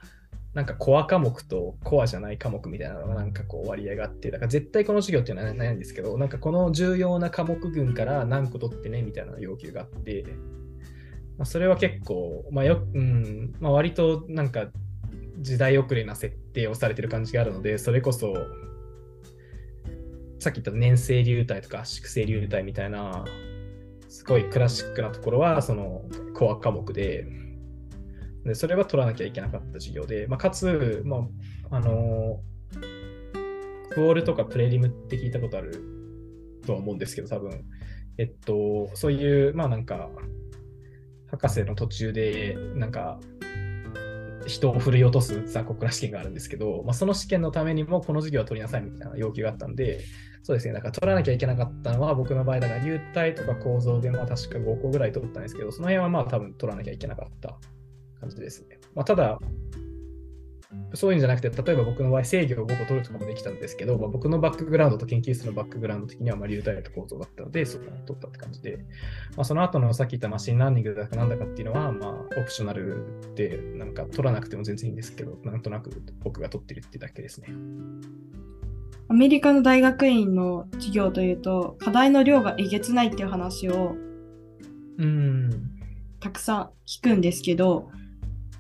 [0.54, 10.24] なんかコア科目とコアじゃない科目みたいなのがなんかこう割合があって、だから絶対この授業っていうのはないんですけど、なんかこの重要な科目群から何個取ってねみたいな要求があって、
[11.36, 14.68] まあ、それは結構、まあようんまあ、割となんか
[15.40, 18.34] 時代遅れな設定をされてる感じがあるので、それこそ、
[20.45, 23.24] さっき言った年生流体とか粛清流体みたいな、
[24.11, 26.03] すごいクラシックなところはその
[26.34, 27.26] コア科目で、
[28.45, 31.26] で、それは取らなきゃいけなかった授業で、まあ、かつ、ま
[31.70, 32.42] あ、あの、
[33.90, 35.82] クオールとかプレリムって聞いたことある
[36.66, 37.64] とは思うんですけど、多分、
[38.18, 40.11] えっと、そういう、まあなんか、
[41.30, 43.18] 博士の途中で、なんか、
[44.47, 50.05] 人を振り落とす残酷な試験があるんですけど、まあ、その試験のためにもこの授業を取りなさいみたいな要求があったんで、
[50.45, 57.57] そうですね、だから取らなきゃいけなかったのは、僕の場合、だから流体とか構造で、まあ確か5個ぐらい取ったんですけど、その辺はまあ多分取らなきゃいけなかった
[58.20, 58.78] 感じですね。
[58.95, 59.38] まあ、ただ、
[60.92, 68.78] そういうんじゃなくて、例えば僕の場合、制御を5個取るとかもできたんですけど、まあ、僕のバックグラウンドと研究室のバックグラウンド的には、まあ、流体と構造だったので、そこを取ったって感じで、
[69.36, 75.90] まあ、その後のさっき言った machine learning だかなんだかっていうのは、まあ、オプショナルで、なんか取らなくても全然いいんですけど、なんとなく
[76.22, 77.49] 僕が取ってるってだけですね。
[79.09, 83.95] アメリカの大学院の授業というと、課題の量がえげつないっていう話を、
[84.99, 85.51] うん。
[86.20, 87.90] たくさん聞くんですけど、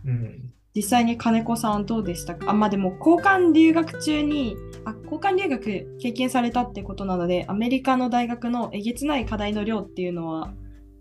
[0.04, 2.50] うん、実際に金子さんどうでしたか？
[2.50, 4.54] あ、まあでも交換留学中に、
[4.84, 10.52] あ、交換留学経験されたってことなので、アメリカの大学のえげつない課題の量っていうのは、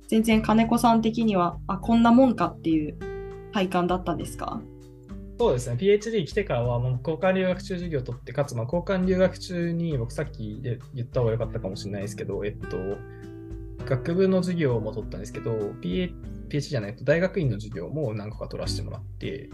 [0.07, 2.97] 全然金子さん的には、あ、こんなもんかっていう
[3.51, 4.61] 体感だったんですか？
[5.37, 10.61] そうですね、PhD 来てからはもう交換留学中授業を取って、かつまあ交換留学中に僕さっき
[10.93, 12.77] 言った方が良かったかもしれないですけど、えっと、
[13.85, 16.13] 学部の授業も取ったんですけど、PhD
[16.59, 19.49] じゃないと大学院の授業も何個か取らせてもらって、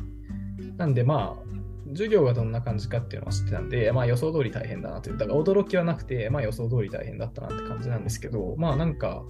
[0.78, 9.24] なんでまあ、授業がどんな感じかっていうのは知ってたんで、まあ予想通り大変だなという、だから驚きはなくて、まあ予想通り大変だったなって感じなんですけど、まあなんか、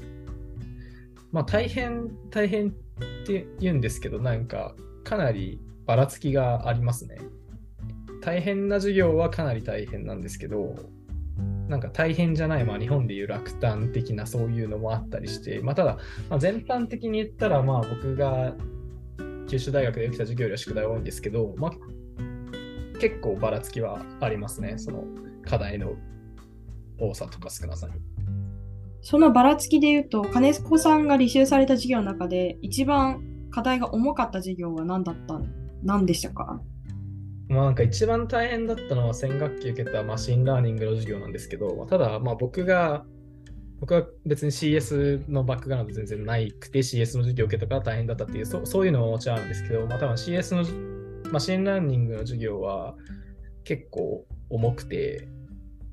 [1.31, 2.71] まあ大変、大変っ
[3.25, 7.17] て言うんですけど、なんかかなりばらつきがありますね。
[8.21, 10.75] 大変な授業はかなり大変なんですけど、
[11.67, 15.97] なんか大変じゃない、まあ、日本でいう落胆的なそういうのもあったりして、まあ、ただ、
[16.29, 18.53] まあ、全般的に言ったら、まあ、僕が
[19.47, 21.71] 九州大学で受けた授業よりは宿題多いんですけど、まあ、
[22.99, 25.05] 結構ばらつきはありますね、その
[25.43, 25.93] 課題の
[26.99, 27.93] 多さとか少なさに。
[29.01, 35.41] そのばらつきで言うと、金子さんが履修された授業の中で、一番課題が重かった授業は何だった
[35.83, 36.61] 何でしたか？
[37.47, 43.05] まあなんか一番大変だったのは先学期受けた machine learning の授業なんですけど、ただまあ僕が、
[43.79, 50.55] 僕は別に CS のバックグラウンド全然ないくて CS の授業を受けたから大変だったっていう、そそういうのももちろんあるんですけど、まあ多分 CS
[51.23, 52.95] のマシンラーニングの授業は
[53.63, 55.27] 結構重くて、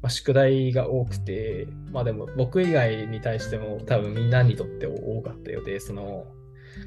[0.02, 6.26] まあ、宿題が多くて、まあでも僕以外に対しても多分みんなにとって多かったようで、その、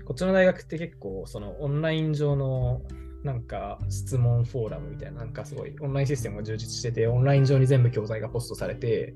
[0.06, 2.82] こっちの大学って結構そのオンライン上の
[3.24, 9.14] なんか質問フォーラムみたいな、なんかすごいオンラインシステムが充実してて、オンライン上に全部教材がポストされて、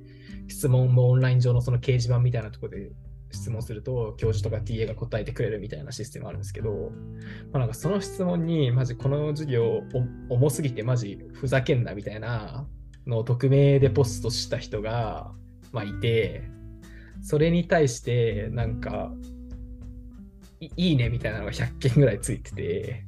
[0.47, 2.91] 質問もオンライン上のその掲示板みたいなところで
[3.31, 6.91] 質問すると、教授とか TA が答えてくれるみたいなシステムあるんですけど、
[7.51, 9.83] まあ、なんかその質問に、マジこの授業
[10.29, 12.67] 重すぎてマジふざけんなみたいな
[13.07, 15.31] のを匿名でポストした人が、
[15.71, 16.43] まあ、いて、
[17.21, 19.13] それに対して、なんか、
[20.77, 23.05] いいねみたいなのが100件ぐらいついてて、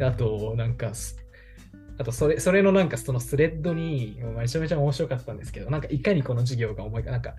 [0.00, 0.92] あと、なんか、
[1.98, 7.34] あとそれ、それのなんかそのスレッドに、めちゃめちゃ面白かったんですけど、なんかいかにこの授業が重いか、なんか、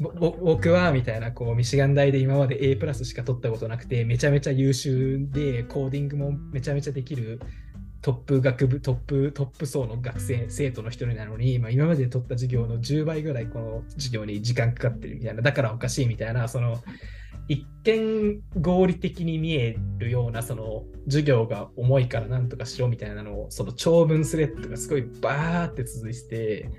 [0.00, 7.40] 僕はみたいなこうミシガン大で今まで A プラスしか取ったことなくてめちゃめちゃ優秀でコーディングもめちゃめちゃできる
[8.02, 16.82] トップ学部トップトップ層の学生生徒の一人なのに、まあ、今まで取った授業の10倍ぐらいこの授業に時間かかってるみたいなだからおかしいみたいなその
[17.48, 26.70] 一見合理的に見えるようなその授業が重いからなんとかしろみたいなのをその長文スレッドがすごいバーって続いて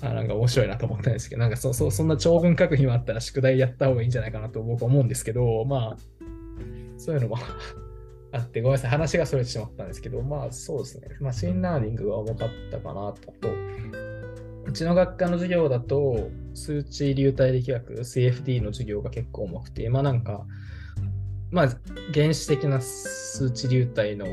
[0.00, 5.96] あなんか面白いなと思ったんですけど、なんかそそそんな長文書く暇あったら宿題やった方がいいんじゃないかなと僕は思うんですけど、まあ、
[6.98, 7.38] そういうのも
[8.30, 13.34] あって、ごめんなさい、話がそれてしまったんですけど、まあそうですね、 machine learning が重かったかなと。
[14.68, 20.44] うちの学科の授業だと、数値流体力学、CFD の授業が結構重くて、まあなんか、
[21.50, 21.68] まあ
[22.12, 24.26] 原始的な数値流体の、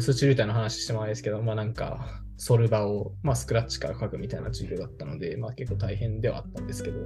[0.00, 7.00] 数値流体の話してもあれですけど、まあなんか、ソルバを、まあ、スクラッチから書くみたいな授業だったので、まあ、結構大変ではあったんですけど、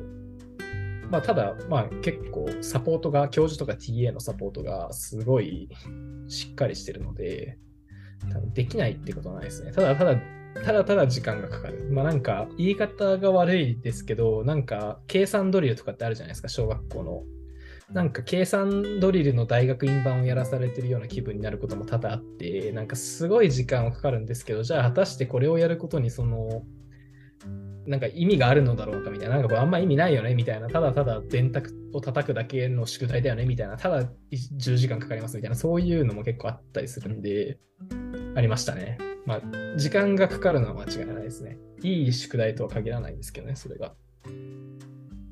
[1.11, 5.71] まあ、ただ、まあ、結構サポートが、教授とか TA のサポートがすごい
[6.29, 7.59] しっかりしてるので、
[8.31, 9.73] 多分できないってことはないですね。
[9.73, 10.21] ただただ、
[10.65, 11.89] ただただ時間がかかる。
[11.91, 17.23] まあなんか言い方が悪いですけど、なんか計算ドリルとかってあるじゃないですか、小学校の。
[17.93, 26.63] なんか計算ドリルの大学院版をやらされてるような気分になることも多々あって、なんかすごい時間はかかるんですけど、じゃあ果たしてこれをやることにその、
[27.87, 37.59] なんか意味があるのだろうかみたいな、なんかあんま意味ないよねみたいな、ただただ電卓を叩くだけの宿題だよねみたいな、ただ10時間かかりますみたいな、そういうのも結構あったりするんで、
[38.35, 38.99] ありましたね。
[39.27, 41.59] まあ、時間がかかるのは間違いないですね。
[41.83, 43.95] いい宿題とは限らないんですけどね、それが。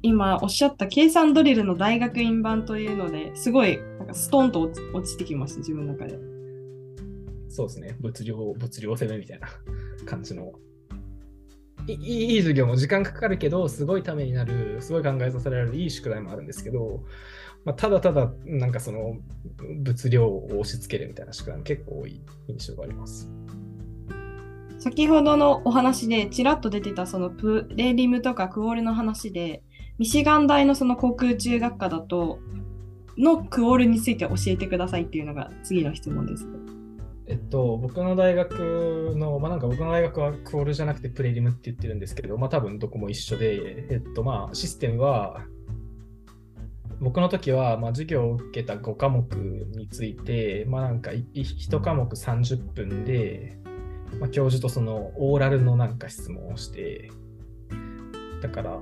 [0.03, 6.19] 今おっしゃった計算ドリルの大学院版というのですごいなんかストンと落ちてきました自分の中で
[7.51, 9.49] そうですね物量物量攻めみたいな
[10.07, 10.70] 感じのい
[11.87, 17.05] いい授業も時間かかるけどすごいためになるすごい考えさせられるいい宿題もあるんですけど、
[17.65, 19.17] まあ、ただただなんかその
[19.83, 23.29] 物量を押し付けるみたいな宿題も結構多い印象があります
[24.79, 29.63] 先ほどのお話でちらっと出てたそのプレリムとかクオールの話で
[29.99, 32.39] ミシガン大のその航空中学科だと
[33.19, 36.47] のクオールについて教えてくださいっていうのが次の質問です。
[37.31, 45.45] えっと、僕の大学の、まあ、なんか僕の大学は qual じゃなくて prelim って言ってるんですけど、まあ多分どこも一緒で、えっとまあシステムは、
[47.01, 53.57] 僕の時は、まあ、授業を受けた5科目について、まあなんか1科目30分で、
[54.19, 57.13] まあ、教授とその oral のなんか質問をして、
[58.43, 58.81] だから、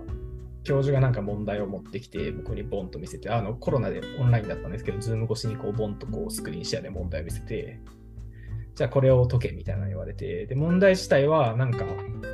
[0.64, 7.80] 教授がなんか問題を持ってきて、僕にボンと見せて、あのコロナでオンラインだったんですけど、 Zoom 越しにこうボンとこう screen share で問題を見せて、
[8.78, 11.84] じゃあこれを解けみたいな言われて、で、問題自体はなんか、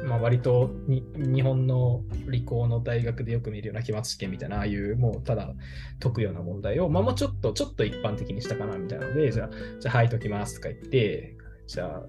[0.04, 5.54] まあ、割と日本の理工の大学でよく見るような期末試験みたいな、ああいうもうただ
[6.00, 11.34] 解くような問題を、まあもうちょっと、ちょっと一般的にしたかなみたいなので、じゃあ、じゃあはい解きますとか言って、
[11.66, 12.02] じゃあ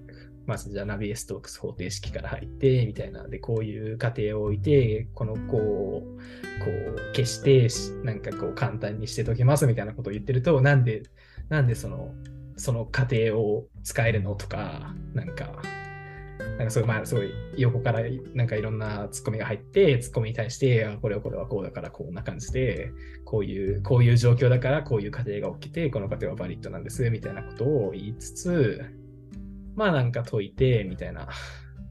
[0.44, 3.26] まずじゃあナビエストークス方程式から入って、みたいな。
[3.28, 7.68] で、こういう過程を置いて、このこう、こう消して、
[8.04, 11.04] なんかこう簡単にして解けますみたいなことを言ってると、なんで、
[11.48, 12.12] なんでその、
[12.56, 15.62] その過程を使えるのとか、なんか、
[16.58, 18.02] なんかすごい、まあ、すごい横から
[18.34, 22.90] なんかいろんなツッコミが入って、ツッコミに対して、あこれはこれはこうだからこんな感じで、
[23.24, 28.80] こういう、こういう状況だからこういう過程が起きて、この過程はバリッドなんです、みたいなことを言いつつ、
[29.74, 31.28] まあなんか解いてみたいな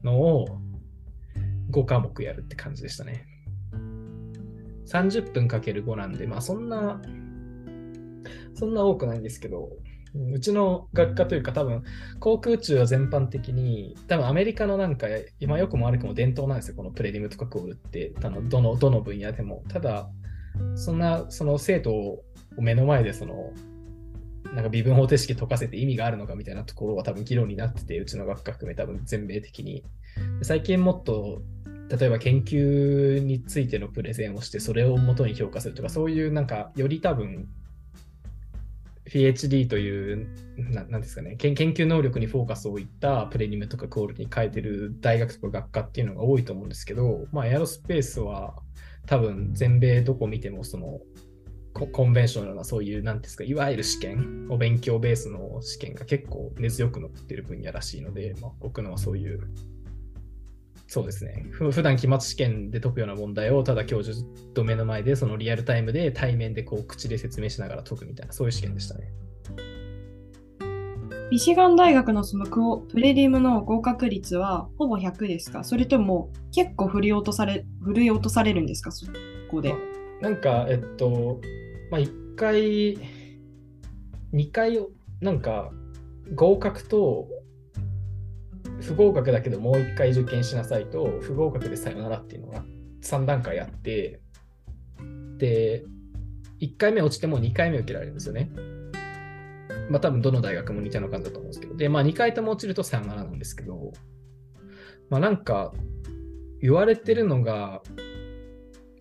[0.02, 0.60] のを
[1.70, 3.26] 5科目やるって感じでしたね。
[4.86, 7.00] 30分かける5なんで、まあそんな、
[8.54, 9.70] そんな多くないんですけど、
[10.14, 11.82] うちの学科というか多分
[12.20, 15.08] 航空宇宙は全般的に多分アメリカのなんか
[15.40, 20.08] 今よくも悪くも伝統なんですよこのプレリムとかクオールってあのどのどの分野でもただ
[20.74, 22.24] そんなその生徒を
[22.56, 23.52] 目の前でその
[24.54, 29.84] なんか微分方程式解かせて意味があるのかみたいなところは多分議論になってて、うちの学科含め多分全米的に。
[30.42, 31.42] 最近もっと、
[31.90, 37.48] 例えば研究についてのプレゼンをして、それを元に評価するとか、そういうなんか、より多分、
[39.08, 41.36] PhD という、ななんですかね。
[41.36, 48.56] 研、研究能力にフォーカスを置いたプレニムとかクオールに書いてる大学とか学科っていうのが多いと思うんですけど、まあ、エアロスペースは
[49.06, 51.00] 多分全米どこ見てもその
[51.72, 59.40] コンベンショナルなそういう、なんですか、いわゆる試験、お勉強ベースの試験が結構根強く残ってる分野らしいので、まあ、僕のはそういう
[60.88, 61.46] そうですね。
[61.50, 69.12] ふ普段期末試験で解くような問題をただ教授と目の前でそのリアルタイムで対面でこう口で説明しながら解くみたいなそういう試験でしたね。
[71.30, 75.64] ミシガン大学のそのクオプレリムの合格率はほぼ100ですか？
[75.64, 78.92] それとも結構振り落とされ振り落とされるんですか？
[78.92, 79.06] そ
[79.50, 79.74] こで。
[80.22, 81.40] なんか、えっと、
[81.90, 82.96] まあ、1回、
[84.32, 84.78] 2回、
[85.20, 85.70] なんか、
[86.34, 87.28] 合格と、
[88.86, 92.64] 不合格だけどもう1回受験しなさいと、不合格でさよならっていうのが
[93.02, 94.20] 3段階あって、
[95.38, 95.84] で、
[96.60, 98.50] 1回目落ちても2回目受けられるんですよね。
[99.90, 101.76] まあ多分どの大学も似たような感じだと思うんですけど。
[101.76, 103.92] で、まあ2回とも落ちるとさよならなんですけど、
[105.10, 105.72] まあなんか
[106.60, 107.82] 言われてるのが、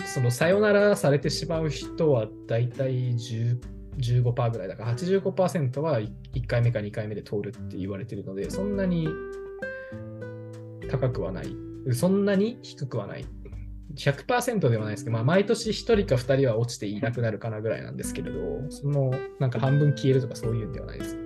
[0.04, 9.08] そのさよならされてしまう人は大体10 15%ぐらいだから85%は1回目か2回目で通るって言われてるのでそんなに
[10.88, 11.56] 高くはない
[11.92, 13.26] そんなに低くはない
[13.96, 21.18] 100%ではないですけど、まあ、毎年1人か2人は落ちていなくなるかなぐらいなんですけれどそのなんか半分消えるとかそういうんではないです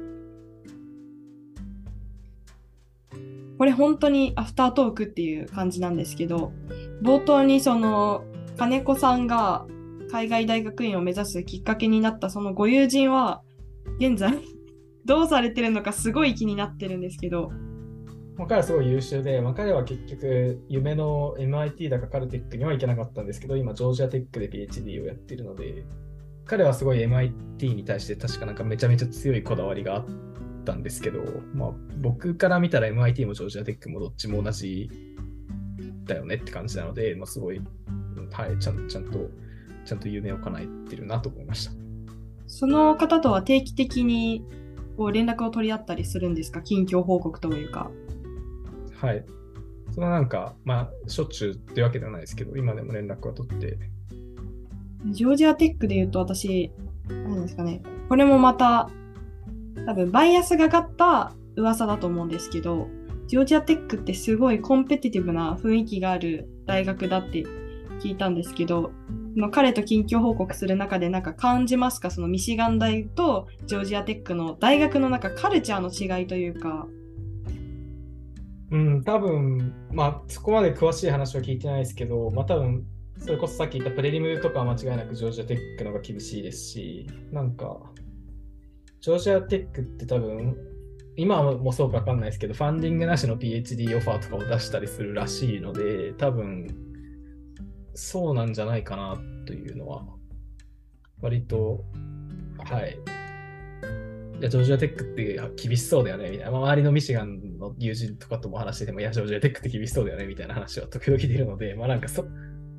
[3.57, 6.53] これ本当にアフタートークっていう感じなんですけど
[7.01, 8.24] 冒頭にその
[8.57, 9.66] 金子さんが
[10.12, 13.41] 海外大学院を目指すきっかけになったそのご友人は
[13.99, 14.39] 現在
[15.05, 17.51] どうされてるのかすごい気になってるんですけど。
[18.48, 25.84] 彼はすごい優秀で、まあ、彼は結局夢の MIT だかカルテックには行けなかったんですけど、今ジョージアテックで PhD をやっているので、
[26.46, 30.06] 彼はすごい MIT に対して確かなんかめちゃめちゃ強いこだわりがあっ
[30.66, 31.24] たんですけど、
[31.54, 34.90] まあ、僕から見たら MIT もジョージアテックもどっちも同じ
[36.06, 37.62] だよねって感じなので、まあ、すごい
[38.32, 39.30] はい、ちゃんちゃんと、
[39.86, 41.72] ちゃんと夢を叶えてるなと思いました。
[42.48, 44.44] その方とは定期的に
[44.98, 46.62] こう連絡を取り合ったりするんですか？
[46.62, 47.92] 近況報告というか。
[49.02, 49.26] はい。
[49.91, 53.78] そのなんか、まあ、しょっちゅうってわけではないですけど、今でも連絡は取って。
[55.08, 56.72] ジョージアテックで言うと私、
[57.08, 58.89] 何ですかね、これもまた、
[59.86, 62.88] 多分バイアスがかった噂だと思うんですけど、
[63.28, 67.45] ジョージアテックってすごいコンペティティブな雰囲気がある大学だって
[68.02, 68.91] 聞いたんですけど、
[69.36, 72.12] ま彼と近況報告する中でなんか感じますか？
[72.12, 76.88] そのミシガン大とジョージアテックの大学の中カルチャーの違いというか。
[78.72, 82.86] うん、多分まあそこまで詳しい話は聞いてないですけど、まあ多分
[83.20, 87.80] それこそさっき言ったプレリムとかは間違いなくジョージアテックの方が厳しいですし、なんか、
[89.02, 90.56] ジョージアテックって多分、
[91.18, 96.68] 今もそうかわかんないですけど、ファンディングなしの PhD オファーとかを出したりするらしいので、多分
[97.94, 100.06] そうなんじゃないかなというのは、
[101.22, 101.84] 割と、
[102.64, 102.98] はい。
[104.40, 106.52] いや、ジョージアテックって厳しそうだよね、みたいな。
[106.52, 112.26] まあ、周りのミシガンの友人とかとも話してても、いや、ジョージアテックって厳しそうだよね、みたいな話は時々出るので、まあなんかそ、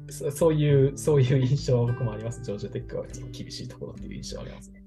[0.08, 2.42] そそういう、そういう印象は僕もあります。
[2.42, 4.82] ジョージアテックは厳しいところっていう印象はありますね。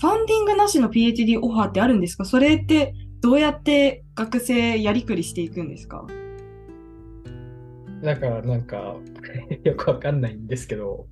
[0.00, 2.24] ファンディングなしの PhD オファーってあるんですか？
[2.24, 6.06] それってどうやって学生やりくりしていくんですか？
[8.02, 8.96] だからなんか
[9.64, 11.06] よくわかんないんですけど、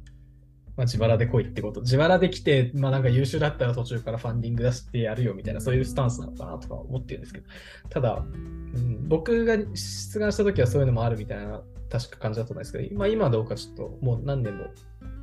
[0.77, 1.81] まあ、自腹で来いってこと。
[1.81, 7.47] 自腹で来て、まあなんか優秀だったら途中からファンディング出してやるよみたいな、そういうスタンスなのかなとか思ってるんですけど、
[7.89, 14.67] ただ、うん、僕が出願した時はそういうのもあるみたいな、確か感じだったんですけど、まあ今どうかちょっともう何年も、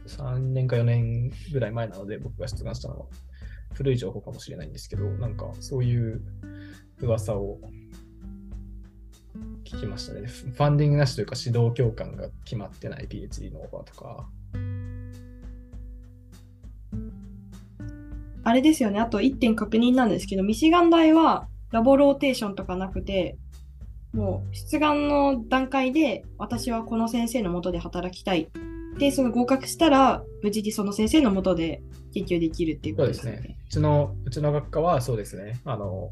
[0.07, 3.05] 3年か4年ぐらい前なので僕が出願したのは
[3.73, 6.21] 古い情報かもしれないんですけど、なんかそういう
[6.99, 7.59] 噂を
[9.63, 10.25] 聞きましたね。
[10.25, 14.27] ファンディングなしというか指導教官が決まってない PhD のオファーとか。
[18.43, 23.37] あれですよね、あと1点確認なんですけど、ミシガン大はラボローテーションとかなくて、
[24.13, 28.49] もう出願の段階で私はこの先生のもとで働きたい。
[28.99, 31.81] で、その合格したら無事にその先生のもとで
[32.13, 33.31] 研究できるっていうことですね。
[33.31, 33.57] そうですね。
[33.67, 35.59] うちの、うちの学科はそうですね。
[35.65, 36.11] あの、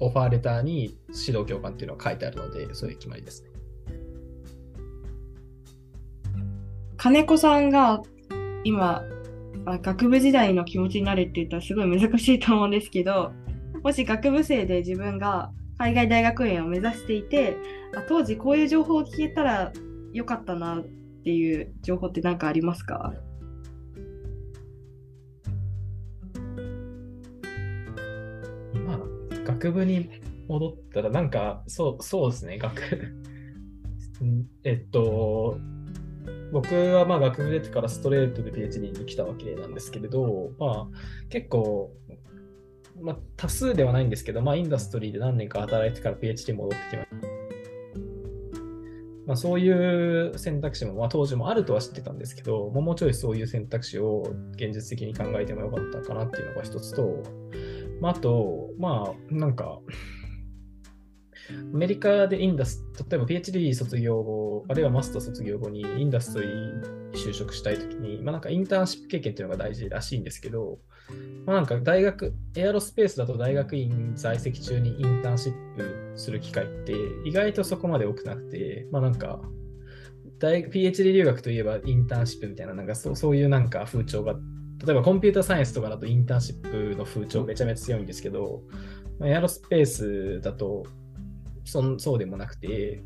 [0.00, 3.50] オファーレターに指導教官っていうのが書いてあるので、そういう決まりですね。
[6.96, 8.02] 金子さんが
[8.64, 9.04] 今、
[9.66, 13.32] あ学部時代の気持ちになるって言ったらすごい難しいと思うんですけど、
[13.82, 17.56] もし学部生で自分が海外大学院を目指していて、
[18.08, 19.72] 当時こういう情報を聞けたら
[20.12, 20.84] よかったなっ
[21.24, 23.12] ていう情報って何かありますか？
[29.44, 30.10] 学部に
[30.48, 32.72] 戻ったら、なんか、そう、そうですね、学、
[34.64, 35.58] えっと、
[36.52, 40.86] 僕はまあ学部出てからストレートで PhD に来たわけなんですけれど、まあ
[41.28, 41.92] 結構、
[43.00, 47.36] まあ多数ではないんですけど、まあインダストリーで何年か働いてから PhD 戻ってきました。
[49.34, 57.22] あ、そういう選択肢も、まあ、当時もあるとは知ってたんですけど、もうちょいそういう選択肢を現実的に考えてもよかったかなっていうのが一つと、
[58.00, 59.80] まあ、あと、まあ、なんか、
[61.50, 70.78] アメリカでインダス、例えば PhD 卒業後、あるいはマスター卒業後にインダストリー就職したいときに、まあなんかインターンシップ経験っていうのが大事らしいんですけど、
[71.44, 76.94] まあなんか大学、エアロスペースだと大学院在籍中にインターンシップする機会って
[77.24, 79.40] 意外とそこまで多くなくて、まあなんか、
[80.38, 84.34] 大 PhD 留学といえばインターンシップみたいな、なんかそうそういうなんか風潮が、
[84.84, 88.62] 例えばコンピューターサイエンスとかだとインターンシップの風潮めちゃめちゃ強いんですけど、
[89.18, 90.84] まあエアロスペースだと
[91.66, 93.02] そそうでもなくて、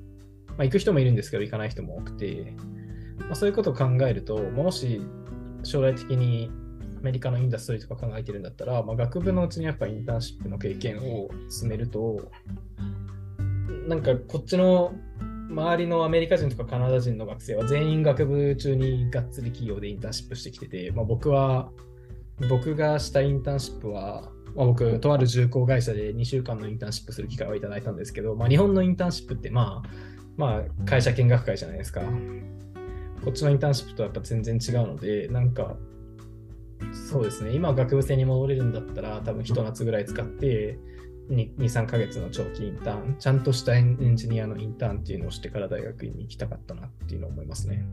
[0.49, 2.55] まあ、行く人もいるんですけど、行かない人も多くて、
[3.19, 5.03] まあ、そういうことを考えると、もし
[5.63, 6.51] 将来的に
[6.99, 12.31] アメリカのインダストリーとか考えてるんだったら、まあ、学部のうちにやっぱインターンシップの経験を進めると、
[13.89, 14.93] なんかこっちの
[15.51, 21.71] 周りのアメリカ人とかカナダ人の学生は全員学部中にがっつり企業でインターンシップしてきてて、まあ、僕は、
[22.49, 29.89] 僕がしたインターンシップは、まあ、僕、とある重工会社で2週間のインターンシップする機会をいただいたんですけど、まあ、日本のインターンシップって、まあ、
[30.37, 32.03] まあ、会社見学会じゃないですか。
[33.25, 35.77] こっちのインターンシップとはやっぱ全然違うので、なんか、
[36.93, 40.79] そうですね、今学部生に戻れるんだったら、多分ひと夏ぐらい使って、
[41.29, 47.85] 2、3ヶ月の長期インターン、ちゃんとしたエンジニアのインターンっていうのをしてから大学院に行きたかったなっていうのを思いますね。